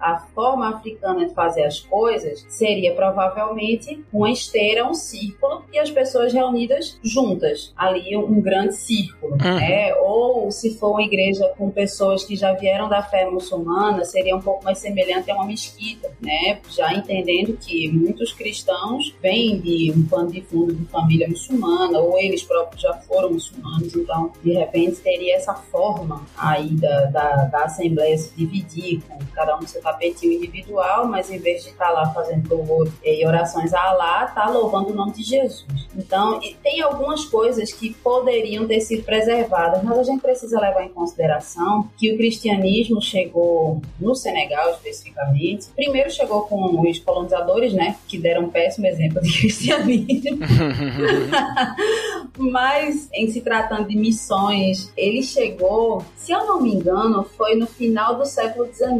[0.00, 5.90] a forma africana de fazer as coisas, seria provavelmente uma esteira, um círculo e as
[5.90, 9.38] pessoas reunidas juntas, ali um, grande círculo, Uhum.
[9.56, 9.94] né?
[9.96, 14.40] Ou se for uma igreja com pessoas que já vieram da fé muçulmana, seria um
[14.40, 16.60] pouco mais semelhante a uma mesquita, né?
[16.70, 22.18] Já entendendo que muitos cristãos vêm de um pano de fundo de família muçulmana, ou
[22.18, 27.64] eles próprios já foram muçulmanos, então de repente teria essa forma aí da, da, da
[27.64, 29.02] Assembleia se dividir,
[29.34, 33.26] cada um no seu tapetinho individual, mas em vez de estar lá fazendo louvor e
[33.26, 35.64] orações a Allah, tá louvando o nome de Jesus.
[35.96, 40.84] Então, e tem algumas coisas que poderiam ter sido preservadas, mas a gente precisa levar
[40.84, 45.66] em consideração que o cristianismo chegou no Senegal especificamente.
[45.74, 50.38] Primeiro chegou com os colonizadores, né, que deram um péssimo exemplo de cristianismo.
[52.36, 57.66] Mas, em se tratando de missões, ele chegou, se eu não me engano, foi no
[57.66, 58.93] final do século XIX.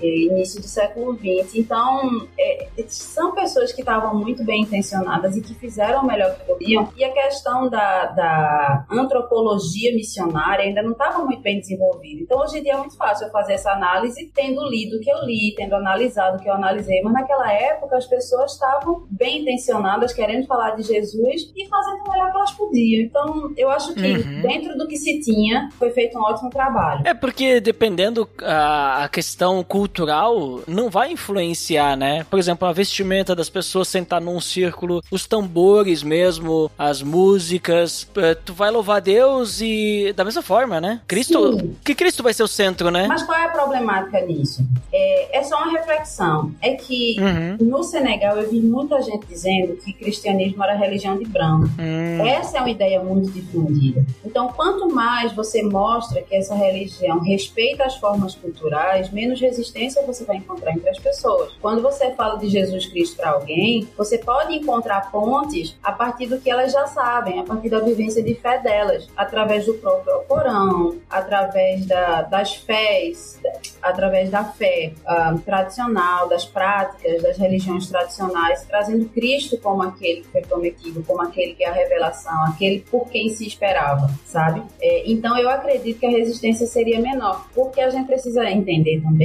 [0.00, 1.56] Início do século XX.
[1.56, 6.44] Então, é, são pessoas que estavam muito bem intencionadas e que fizeram o melhor que
[6.44, 6.88] podiam.
[6.96, 12.22] E a questão da, da antropologia missionária ainda não estava muito bem desenvolvida.
[12.22, 15.10] Então, hoje em dia é muito fácil eu fazer essa análise tendo lido o que
[15.10, 17.00] eu li, tendo analisado o que eu analisei.
[17.02, 22.10] Mas naquela época as pessoas estavam bem intencionadas, querendo falar de Jesus e fazendo o
[22.10, 23.04] melhor que elas podiam.
[23.04, 24.42] Então, eu acho que uhum.
[24.42, 27.02] dentro do que se tinha, foi feito um ótimo trabalho.
[27.04, 29.35] É porque dependendo a, a questão
[29.68, 32.24] cultural, não vai influenciar, né?
[32.30, 38.34] Por exemplo, a vestimenta das pessoas sentar num círculo, os tambores mesmo, as músicas, é,
[38.34, 41.00] tu vai louvar Deus e da mesma forma, né?
[41.06, 41.76] Cristo, Sim.
[41.84, 43.06] que Cristo vai ser o centro, né?
[43.06, 44.64] Mas qual é a problemática nisso?
[44.92, 46.52] É, é só uma reflexão.
[46.60, 47.68] É que uhum.
[47.68, 51.68] no Senegal eu vi muita gente dizendo que cristianismo era religião de branco.
[51.78, 52.26] Uhum.
[52.26, 54.04] Essa é uma ideia muito difundida.
[54.24, 60.24] Então, quanto mais você mostra que essa religião respeita as formas culturais, menos resistência você
[60.24, 61.52] vai encontrar entre as pessoas.
[61.60, 66.40] Quando você fala de Jesus Cristo para alguém, você pode encontrar pontes a partir do
[66.40, 70.96] que elas já sabem, a partir da vivência de fé delas, através do próprio Corão,
[71.10, 73.40] através da, das fés,
[73.82, 80.28] através da fé uh, tradicional, das práticas, das religiões tradicionais, trazendo Cristo como aquele que
[80.28, 84.62] foi prometido, como aquele que é a revelação, aquele por quem se esperava, sabe?
[84.80, 89.15] É, então eu acredito que a resistência seria menor, porque a gente precisa entender também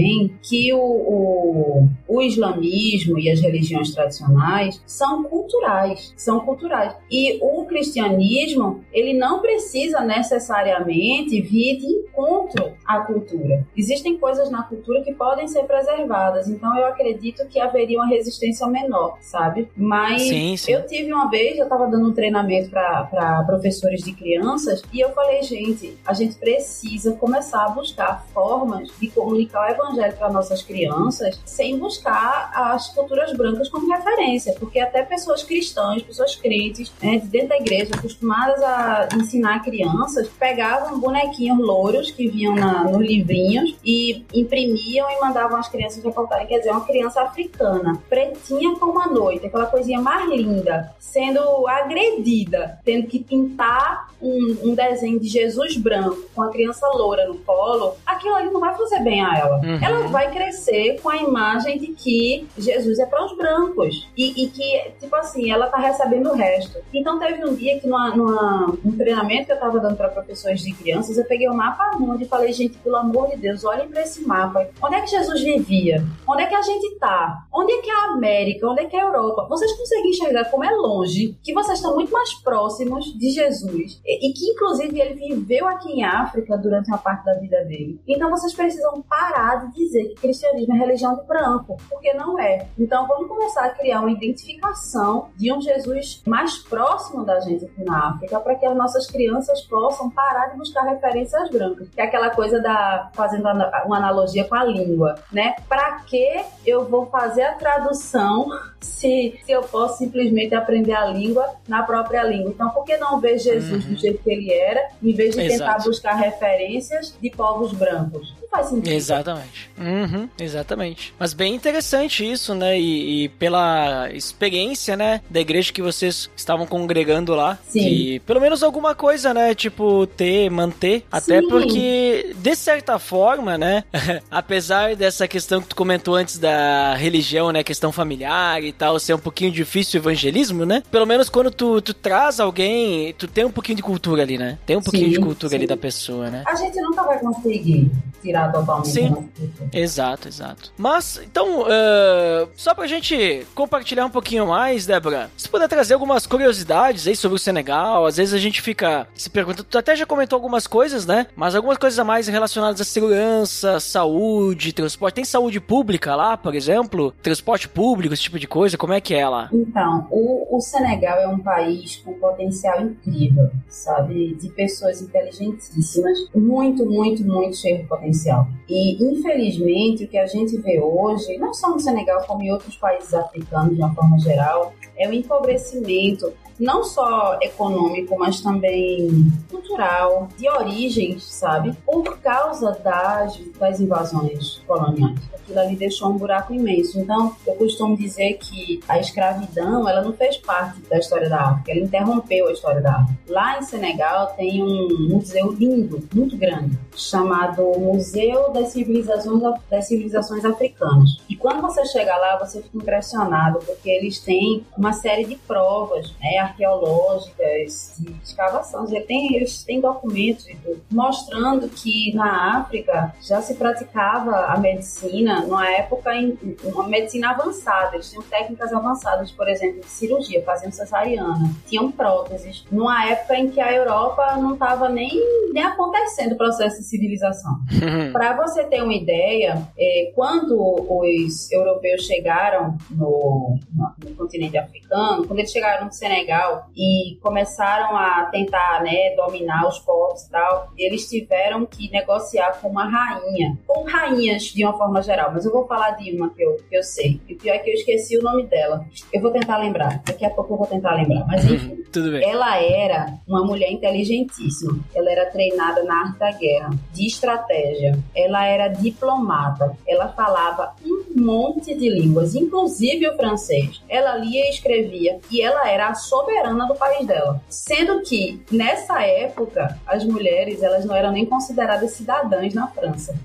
[0.42, 6.96] que o, o, o islamismo e as religiões tradicionais são culturais, são culturais.
[7.10, 13.66] E o cristianismo, ele não precisa necessariamente vir de encontro à cultura.
[13.76, 18.68] Existem coisas na cultura que podem ser preservadas, então eu acredito que haveria uma resistência
[18.68, 19.70] menor, sabe?
[19.76, 20.74] Mas sim, sim.
[20.74, 25.12] eu tive uma vez, eu estava dando um treinamento para professores de crianças e eu
[25.12, 31.40] falei, gente, a gente precisa começar a buscar formas de comunicar evangelho para nossas crianças
[31.46, 37.28] sem buscar as culturas brancas como referência, porque até pessoas cristãs, pessoas crentes, né, de
[37.28, 43.76] dentro da igreja, acostumadas a ensinar crianças, pegavam bonequinhos louros que vinham na, nos livrinhos
[43.84, 49.08] e imprimiam e mandavam as crianças reportarem, quer dizer, uma criança africana, pretinha como a
[49.08, 55.78] noite, aquela coisinha mais linda, sendo agredida, tendo que pintar um, um desenho de Jesus
[55.78, 59.61] branco com a criança loura no colo, aquilo ali não vai fazer bem a ela.
[59.64, 59.80] Uhum.
[59.82, 64.50] Ela vai crescer com a imagem de que Jesus é para os brancos e, e,
[64.50, 66.80] que, tipo assim, ela tá recebendo o resto.
[66.94, 70.62] Então teve um dia que numa, numa, num treinamento que eu tava dando para professores
[70.62, 73.88] de crianças, eu peguei o mapa mundo e falei, gente, pelo amor de Deus, olhem
[73.88, 74.68] para esse mapa.
[74.82, 76.04] Onde é que Jesus vivia?
[76.28, 77.46] Onde é que a gente tá?
[77.54, 78.68] Onde é que é a América?
[78.68, 79.48] Onde é que é a Europa?
[79.48, 84.30] Vocês conseguem enxergar como é longe, que vocês estão muito mais próximos de Jesus e,
[84.30, 88.00] e que, inclusive, ele viveu aqui em África durante uma parte da vida dele.
[88.08, 92.68] Então vocês precisam parar de dizer que cristianismo é religião de branco, porque não é.
[92.78, 97.84] Então vamos começar a criar uma identificação de um Jesus mais próximo da gente aqui
[97.84, 102.04] na África, para que as nossas crianças possam parar de buscar referências brancas, que é
[102.04, 103.48] aquela coisa da fazendo
[103.86, 105.56] uma analogia com a língua, né?
[105.68, 108.48] Para que eu vou fazer a tradução
[108.82, 112.52] se, se eu posso simplesmente aprender a língua na própria língua?
[112.52, 113.94] Então, por que não ver Jesus uhum.
[113.94, 115.60] do jeito que ele era, em vez de Exato.
[115.60, 118.34] tentar buscar referências de povos brancos?
[118.52, 118.94] Faz sentido.
[118.94, 119.72] Exatamente.
[119.80, 121.14] Uhum, exatamente.
[121.18, 122.78] Mas bem interessante isso, né?
[122.78, 127.58] E, e, pela experiência, né, da igreja que vocês estavam congregando lá.
[127.70, 127.88] Sim.
[127.88, 129.56] E pelo menos alguma coisa, né?
[129.56, 131.06] Tipo, ter, manter.
[131.10, 131.48] Até Sim.
[131.48, 133.86] porque, de certa forma, né?
[134.30, 137.64] apesar dessa questão que tu comentou antes da religião, né?
[137.64, 140.84] Questão familiar e tal, ser um pouquinho difícil o evangelismo, né?
[140.92, 144.58] Pelo menos quando tu, tu traz alguém, tu tem um pouquinho de cultura ali, né?
[144.66, 146.44] Tem um pouquinho sim, de cultura ali da pessoa, né?
[146.46, 147.90] A gente nunca vai conseguir
[148.22, 148.90] tirar totalmente.
[148.90, 149.30] Sim,
[149.74, 150.72] exato, exato.
[150.78, 156.26] Mas, então, uh, só pra gente compartilhar um pouquinho mais, Débora, se puder trazer algumas
[156.26, 160.06] curiosidades aí sobre o Senegal, às vezes a gente fica se perguntando, tu até já
[160.06, 161.28] comentou algumas coisas, né?
[161.36, 165.16] Mas algumas coisas a mais relacionadas à segurança, saúde, transporte.
[165.16, 167.14] Tem saúde pública lá, por exemplo?
[167.22, 169.50] Transporte público, esse tipo de coisa, como é que é lá?
[169.52, 174.36] Então, o, o Senegal é um país com potencial incrível, sabe?
[174.36, 178.48] De pessoas inteligentíssimas, muito, muito, muito cheio de potencial social.
[178.70, 182.76] E, infelizmente, o que a gente vê hoje, não só no Senegal, como em outros
[182.78, 190.30] países africanos de uma forma geral, é o empobrecimento não só econômico, mas também cultural,
[190.38, 191.74] de origens, sabe?
[191.86, 195.20] Por causa das, das invasões coloniais.
[195.34, 197.00] Aquilo ali deixou um buraco imenso.
[197.00, 201.72] Então, eu costumo dizer que a escravidão, ela não fez parte da história da África,
[201.72, 203.20] ela interrompeu a história da África.
[203.28, 210.46] Lá em Senegal tem um museu lindo, muito grande, chamado Museu das Civilizações, das Civilizações
[210.46, 211.18] Africanas.
[211.28, 216.14] E quando você chega lá, você fica impressionado, porque eles têm uma série de provas
[216.22, 218.86] né, arqueológicas, de escavação.
[218.88, 224.58] Eles têm, eles têm documentos e tudo, mostrando que na África já se praticava a
[224.58, 227.96] medicina numa época, em, uma medicina avançada.
[227.96, 231.50] Eles tinham técnicas avançadas, por exemplo, de cirurgia, fazendo cesariana.
[231.68, 232.66] Tinham próteses.
[232.72, 235.12] Numa época em que a Europa não estava nem,
[235.54, 237.60] nem acontecendo o processo de civilização.
[238.12, 240.58] Para você ter uma ideia, é, quando
[240.90, 246.41] os europeus chegaram no, no, no, continente africano, quando eles chegaram no Senegal
[246.76, 252.70] e começaram a tentar né, dominar os povos e tal, eles tiveram que negociar com
[252.70, 256.44] uma rainha, ou rainhas de uma forma geral, mas eu vou falar de uma que
[256.44, 257.20] eu, que eu sei.
[257.28, 258.86] E o pior é que eu esqueci o nome dela.
[259.14, 261.82] Eu vou tentar lembrar, daqui a pouco eu vou tentar lembrar, mas enfim.
[261.92, 262.24] Tudo bem.
[262.24, 268.46] Ela era uma mulher inteligentíssima, ela era treinada na arte da guerra, de estratégia, ela
[268.46, 273.82] era diplomata, ela falava um monte de línguas, inclusive o francês.
[273.90, 277.42] Ela lia e escrevia e ela era a soberana do país dela.
[277.50, 283.16] Sendo que nessa época as mulheres elas não eram nem consideradas cidadãs na França.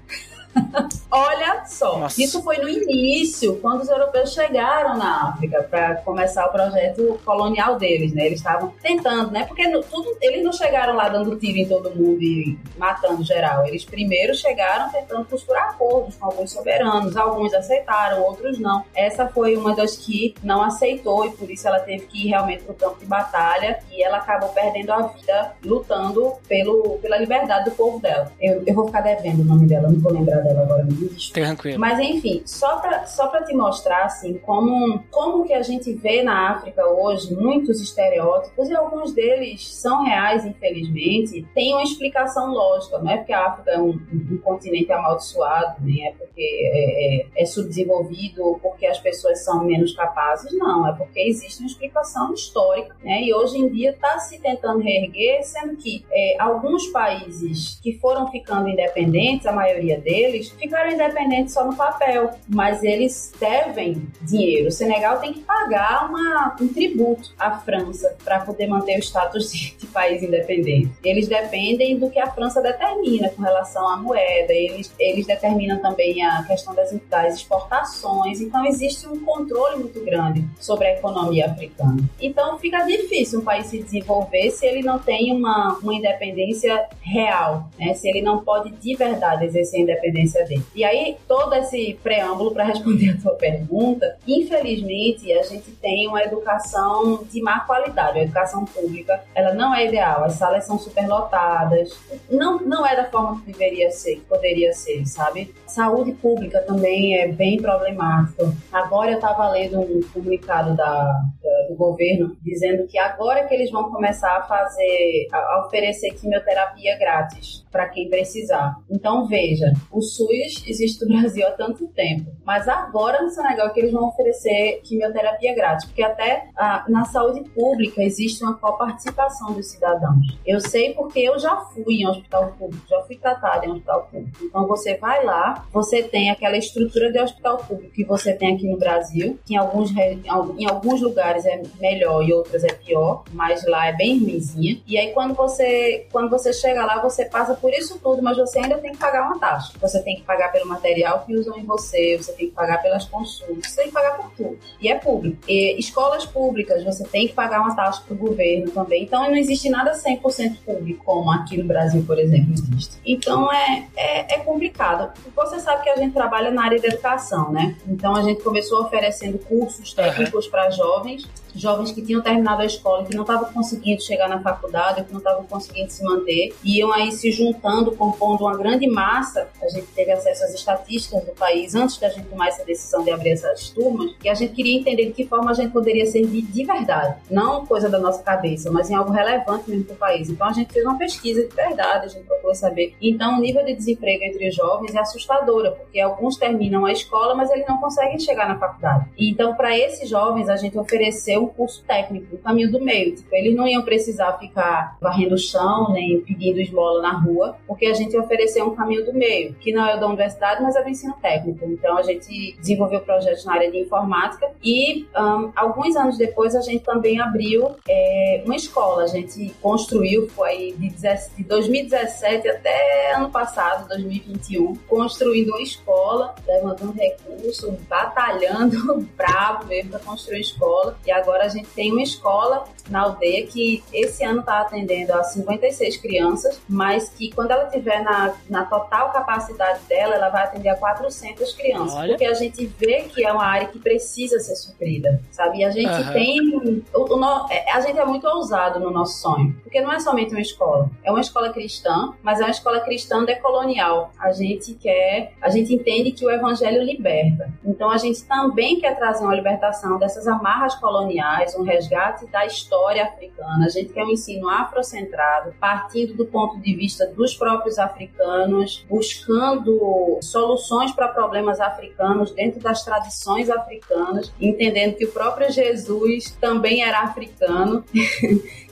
[1.11, 2.21] Olha só, Nossa.
[2.21, 7.77] isso foi no início, quando os europeus chegaram na África para começar o projeto colonial
[7.77, 8.27] deles, né?
[8.27, 9.45] Eles estavam tentando, né?
[9.45, 13.67] Porque no, tudo, eles não chegaram lá dando tiro em todo mundo e matando geral.
[13.67, 17.17] Eles primeiro chegaram tentando costurar acordos com alguns soberanos.
[17.17, 18.85] Alguns aceitaram, outros não.
[18.95, 22.65] Essa foi uma das que não aceitou e por isso ela teve que ir realmente
[22.65, 27.71] para o campo de batalha e ela acabou perdendo a vida lutando pelo, pela liberdade
[27.71, 28.33] do povo dela.
[28.41, 31.33] Eu, eu vou ficar devendo o nome dela, não vou lembrar dela agora bicho.
[31.33, 31.79] Tranquilo.
[31.79, 36.23] Mas enfim, só pra, só pra te mostrar, assim, como, como que a gente vê
[36.23, 42.99] na África hoje muitos estereótipos, e alguns deles são reais, infelizmente, tem uma explicação lógica.
[42.99, 47.43] Não é porque a África é um, um, continente amaldiçoado, nem é porque é, é,
[47.43, 50.87] é subdesenvolvido ou porque as pessoas são menos capazes, não.
[50.87, 53.23] É porque existe uma explicação histórica, né?
[53.23, 58.31] E hoje em dia está se tentando reerguer, sendo que é, alguns países que foram
[58.31, 64.69] ficando independentes, a maioria deles, ficaram independentes só no papel, mas eles devem dinheiro.
[64.69, 69.53] O Senegal tem que pagar uma, um tributo à França para poder manter o status
[69.53, 70.91] de, país independente.
[71.03, 76.23] Eles dependem do que a França determina com relação à moeda, eles, eles determinam também
[76.23, 81.97] a questão das, das exportações, então existe um controle muito grande sobre a economia africana.
[82.21, 87.71] Então fica difícil um país se desenvolver se ele não tem uma, uma independência real,
[87.79, 87.95] né?
[87.95, 89.85] se ele não pode de verdade exercer a
[90.27, 90.63] independência dele.
[90.75, 96.23] E aí, todo esse preâmbulo para responder a tua pergunta, infelizmente, a gente tem uma
[96.23, 98.19] educação de má qualidade.
[98.19, 100.25] A educação pública, ela não é ideal.
[100.25, 101.99] As salas são superlotadas.
[102.31, 105.55] Não, não é da forma que deveria ser, que poderia ser, sabe?
[105.67, 108.53] Saúde pública também é bem problemática.
[108.73, 111.03] Agora eu estava lendo um comunicado da,
[111.43, 116.99] da, do governo dizendo que agora que eles vão começar a fazer, a, oferecer quimioterapia
[116.99, 118.77] grátis para quem precisar.
[118.91, 123.81] Então, veja, o SUS existe no Brasil há tanto tempo, mas agora no Senegal que
[123.81, 129.67] eles vão oferecer quimioterapia grátis, porque até ah, na saúde pública existe uma coparticipação dos
[129.67, 130.39] cidadãos.
[130.47, 134.39] Eu sei porque eu já fui em hospital público, já fui tratada em hospital público.
[134.43, 138.69] Então você vai lá, você tem aquela estrutura de hospital público que você tem aqui
[138.69, 143.65] no Brasil, que em alguns, em alguns lugares é melhor e outros é pior, mas
[143.67, 144.81] lá é bem ruimzinha.
[144.87, 148.59] E aí quando você, quando você chega lá, você passa por isso tudo, mas você
[148.59, 149.73] ainda tem que pagar uma taxa.
[149.81, 153.05] Você tem que pagar pelo material que usam em você, você tem que pagar pelas
[153.05, 154.59] consultas, você tem que pagar por tudo.
[154.81, 155.39] E é público.
[155.49, 159.05] E escolas públicas, você tem que pagar uma taxa para o governo também.
[159.05, 162.97] Então não existe nada 100% público, como aqui no Brasil, por exemplo, existe.
[163.05, 165.13] Então é, é, é complicado.
[165.35, 167.77] Você sabe que a gente trabalha na área da educação, né?
[167.87, 170.51] Então a gente começou oferecendo cursos técnicos uhum.
[170.51, 175.05] para jovens jovens que tinham terminado a escola, que não estavam conseguindo chegar na faculdade,
[175.05, 179.49] que não estavam conseguindo se manter, iam aí se juntando, compondo uma grande massa.
[179.63, 183.11] A gente teve acesso às estatísticas do país antes da gente tomar essa decisão de
[183.11, 186.43] abrir essas turmas, e a gente queria entender de que forma a gente poderia servir
[186.43, 190.29] de verdade, não coisa da nossa cabeça, mas em algo relevante mesmo para o país.
[190.29, 192.95] Então a gente fez uma pesquisa de verdade, a gente procurou saber.
[193.01, 197.51] Então o nível de desemprego entre jovens é assustadora, porque alguns terminam a escola, mas
[197.51, 199.07] eles não conseguem chegar na faculdade.
[199.19, 203.15] Então para esses jovens a gente ofereceu um curso técnico, um caminho do meio.
[203.15, 207.87] Tipo, eles não iam precisar ficar varrendo o chão, nem pedindo esmola na rua, porque
[207.87, 210.83] a gente ofereceu um caminho do meio, que não é o da universidade, mas é
[210.83, 211.65] do ensino técnico.
[211.67, 216.61] Então a gente desenvolveu projetos na área de informática e um, alguns anos depois a
[216.61, 219.05] gente também abriu é, uma escola.
[219.05, 226.93] A gente construiu, foi de, de 2017 até ano passado, 2021, construindo uma escola, levantando
[226.93, 230.97] recursos, batalhando bravo mesmo para construir escola.
[231.07, 235.25] E agora a gente tem uma escola na aldeia que esse ano está atendendo a
[235.25, 240.69] 56 crianças, mas que quando ela tiver na, na total capacidade dela, ela vai atender
[240.69, 241.95] a 400 crianças.
[241.95, 242.11] Olha.
[242.11, 245.59] Porque a gente vê que é uma área que precisa ser suprida, sabe?
[245.59, 246.13] E a gente uhum.
[246.13, 246.85] tem.
[246.95, 250.31] O, o, é, a gente é muito ousado no nosso sonho, porque não é somente
[250.31, 254.13] uma escola, é uma escola cristã, mas é uma escola cristã decolonial.
[254.19, 257.51] A gente quer, a gente entende que o evangelho liberta.
[257.65, 261.26] Então a gente também quer trazer uma libertação dessas amarras coloniais,
[261.59, 263.67] um resgate da história africana.
[263.67, 270.19] A gente quer um ensino afrocentrado, partindo do ponto de vista dos próprios africanos, buscando
[270.21, 277.01] soluções para problemas africanos dentro das tradições africanas, entendendo que o próprio Jesus também era
[277.01, 277.85] africano.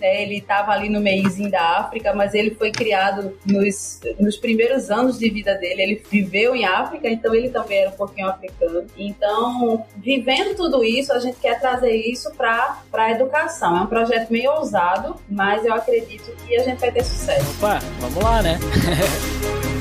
[0.00, 0.22] Né?
[0.22, 5.18] Ele estava ali no meiozinho da África, mas ele foi criado nos, nos primeiros anos
[5.18, 5.82] de vida dele.
[5.82, 8.86] Ele viveu em África, então ele também era um pouquinho africano.
[8.96, 13.76] Então, vivendo tudo isso, a gente quer trazer isso para a educação.
[13.76, 17.50] É um projeto meio ousado, mas eu acredito que a gente vai ter sucesso.
[17.58, 18.58] Opa, vamos lá, né?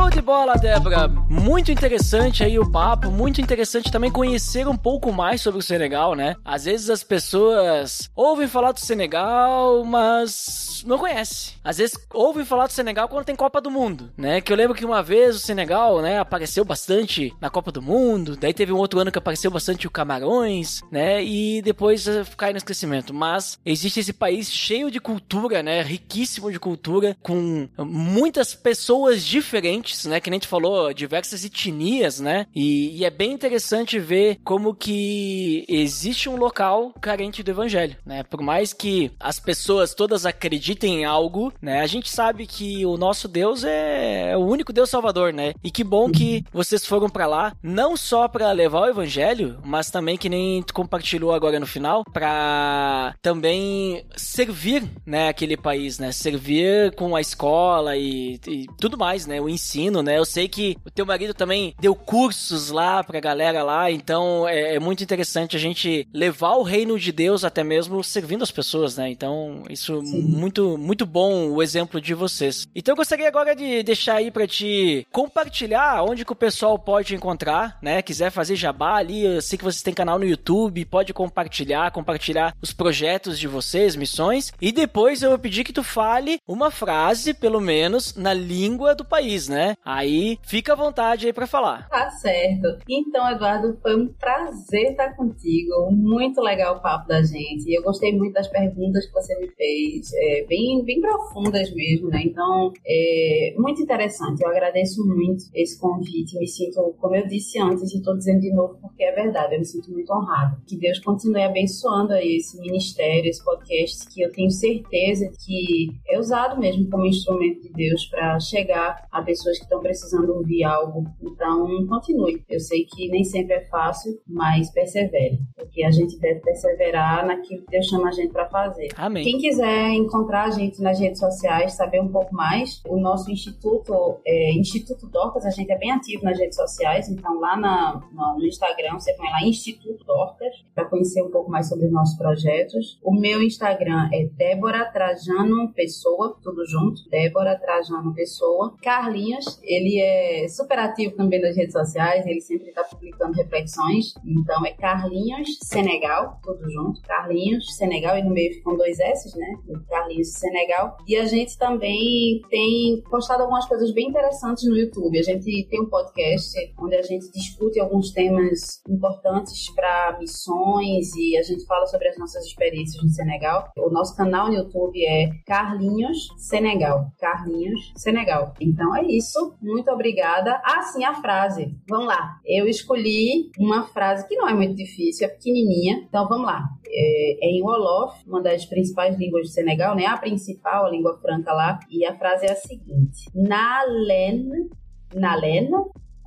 [0.00, 1.08] Show de bola, Débora!
[1.08, 6.14] Muito interessante aí o papo, muito interessante também conhecer um pouco mais sobre o Senegal,
[6.14, 6.36] né?
[6.42, 11.52] Às vezes as pessoas ouvem falar do Senegal, mas não conhecem.
[11.62, 14.40] Às vezes ouvem falar do Senegal quando tem Copa do Mundo, né?
[14.40, 18.36] Que eu lembro que uma vez o Senegal, né, apareceu bastante na Copa do Mundo,
[18.36, 21.22] daí teve um outro ano que apareceu bastante o Camarões, né?
[21.22, 23.12] E depois eh, cai no esquecimento.
[23.12, 25.82] Mas existe esse país cheio de cultura, né?
[25.82, 30.20] Riquíssimo de cultura, com muitas pessoas diferentes né?
[30.20, 32.46] Que nem a gente falou, diversas etnias, né?
[32.54, 38.22] E, e, é bem interessante ver como que existe um local carente do evangelho, né?
[38.22, 41.80] Por mais que as pessoas todas acreditem em algo, né?
[41.80, 45.54] A gente sabe que o nosso Deus é, é o único Deus salvador, né?
[45.62, 49.90] E que bom que vocês foram para lá, não só para levar o evangelho, mas
[49.90, 56.12] também que nem tu compartilhou agora no final, para também servir, né, aquele país, né?
[56.12, 59.40] Servir com a escola e, e tudo mais, né?
[59.40, 60.18] O ensino ensino, né?
[60.18, 64.76] Eu sei que o teu marido também deu cursos lá pra galera lá, então é,
[64.76, 68.96] é muito interessante a gente levar o reino de Deus até mesmo servindo as pessoas,
[68.96, 69.08] né?
[69.08, 70.22] Então, isso Sim.
[70.22, 72.66] muito muito bom o exemplo de vocês.
[72.74, 77.14] Então eu gostaria agora de deixar aí para te compartilhar onde que o pessoal pode
[77.14, 78.02] encontrar, né?
[78.02, 82.54] Quiser fazer jabá ali, eu sei que vocês têm canal no YouTube, pode compartilhar, compartilhar
[82.60, 87.32] os projetos de vocês, missões, e depois eu vou pedir que tu fale uma frase,
[87.34, 89.59] pelo menos, na língua do país, né?
[89.84, 91.88] Aí fica à vontade aí para falar.
[91.88, 92.78] Tá certo.
[92.88, 95.90] Então, Eduardo, foi um prazer estar contigo.
[95.90, 97.72] Muito legal o papo da gente.
[97.72, 102.22] Eu gostei muito das perguntas que você me fez, é, bem, bem profundas mesmo, né?
[102.24, 104.42] Então, é muito interessante.
[104.42, 106.38] Eu agradeço muito esse convite.
[106.38, 109.58] Me sinto, como eu disse antes, e estou dizendo de novo porque é verdade, eu
[109.58, 110.60] me sinto muito honrado.
[110.66, 116.18] Que Deus continue abençoando aí esse ministério, esse podcast, que eu tenho certeza que é
[116.18, 120.64] usado mesmo como instrumento de Deus para chegar a pessoas pessoas que estão precisando ouvir
[120.64, 121.04] algo.
[121.20, 122.44] Então, continue.
[122.48, 127.62] Eu sei que nem sempre é fácil, mas persevere, porque a gente deve perseverar naquilo
[127.62, 128.88] que Deus chama a gente para fazer.
[128.96, 129.24] Amém.
[129.24, 134.20] Quem quiser encontrar a gente nas redes sociais, saber um pouco mais, o nosso instituto,
[134.26, 138.00] é, Instituto Dorcas, a gente é bem ativo nas redes sociais, então lá na,
[138.36, 142.16] no Instagram você põe lá Instituto Dorcas para conhecer um pouco mais sobre os nossos
[142.16, 142.98] projetos.
[143.02, 148.74] O meu Instagram é Débora Trajano Pessoa, tudo junto, Débora Trajano Pessoa.
[148.82, 154.14] Carlinhos ele é super ativo também nas redes sociais, ele sempre está publicando reflexões.
[154.24, 157.00] Então é Carlinhos Senegal, tudo junto.
[157.02, 159.54] Carlinhos Senegal, e no meio ficam dois S, né?
[159.88, 160.96] Carlinhos Senegal.
[161.06, 165.18] E a gente também tem postado algumas coisas bem interessantes no YouTube.
[165.18, 171.36] A gente tem um podcast onde a gente discute alguns temas importantes para missões e
[171.36, 173.70] a gente fala sobre as nossas experiências no Senegal.
[173.76, 177.10] O nosso canal no YouTube é Carlinhos Senegal.
[177.18, 178.54] Carlinhos Senegal.
[178.60, 179.56] Então é isso isso.
[179.62, 180.60] Muito obrigada.
[180.64, 181.76] Ah, sim, a frase.
[181.88, 182.38] Vamos lá.
[182.44, 186.04] Eu escolhi uma frase que não é muito difícil, é pequenininha.
[186.08, 186.68] Então vamos lá.
[186.88, 190.06] É, é em Wolof, uma das principais línguas do Senegal, né?
[190.06, 191.78] A principal, a língua franca lá.
[191.88, 194.68] E a frase é a seguinte: Na len
[195.14, 195.70] Nalen,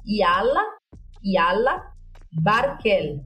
[0.06, 0.64] Yala,
[1.24, 1.84] Yala,
[2.32, 3.20] Barkel,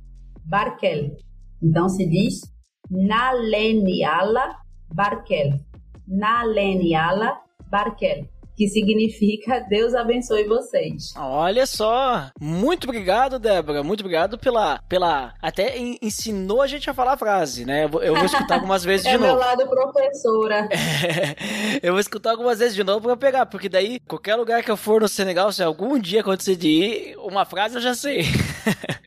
[0.45, 1.15] Barkel.
[1.61, 2.41] Então se diz
[2.89, 4.57] Naleniala
[4.93, 5.59] Barkel.
[6.07, 11.13] Naleniala Barkel que significa Deus abençoe vocês.
[11.15, 12.31] Olha só!
[12.41, 13.83] Muito obrigado, Débora.
[13.83, 14.79] Muito obrigado pela.
[14.89, 17.83] pela até ensinou a gente a falar a frase, né?
[17.83, 19.25] Eu vou, eu vou escutar algumas vezes é de novo.
[19.25, 20.67] É meu lado professora.
[20.71, 24.71] É, eu vou escutar algumas vezes de novo pra pegar, porque daí, qualquer lugar que
[24.71, 28.25] eu for no Senegal, se algum dia acontecer de ir, uma frase eu já sei.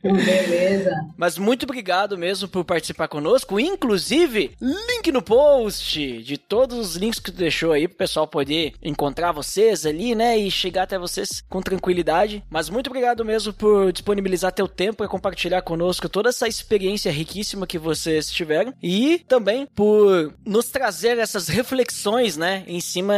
[0.01, 0.91] Beleza.
[1.17, 3.59] Mas muito obrigado mesmo por participar conosco.
[3.59, 8.73] Inclusive, link no post de todos os links que tu deixou aí pro pessoal poder
[8.81, 10.37] encontrar vocês ali, né?
[10.37, 12.43] E chegar até vocês com tranquilidade.
[12.49, 17.67] Mas muito obrigado mesmo por disponibilizar teu tempo e compartilhar conosco toda essa experiência riquíssima
[17.67, 18.73] que vocês tiveram.
[18.81, 22.63] E também por nos trazer essas reflexões, né?
[22.67, 23.13] Em cima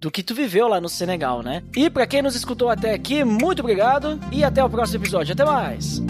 [0.00, 1.62] do que tu viveu lá no Senegal, né?
[1.76, 5.32] E para quem nos escutou até aqui, muito obrigado e até o próximo episódio.
[5.32, 6.00] Até mais!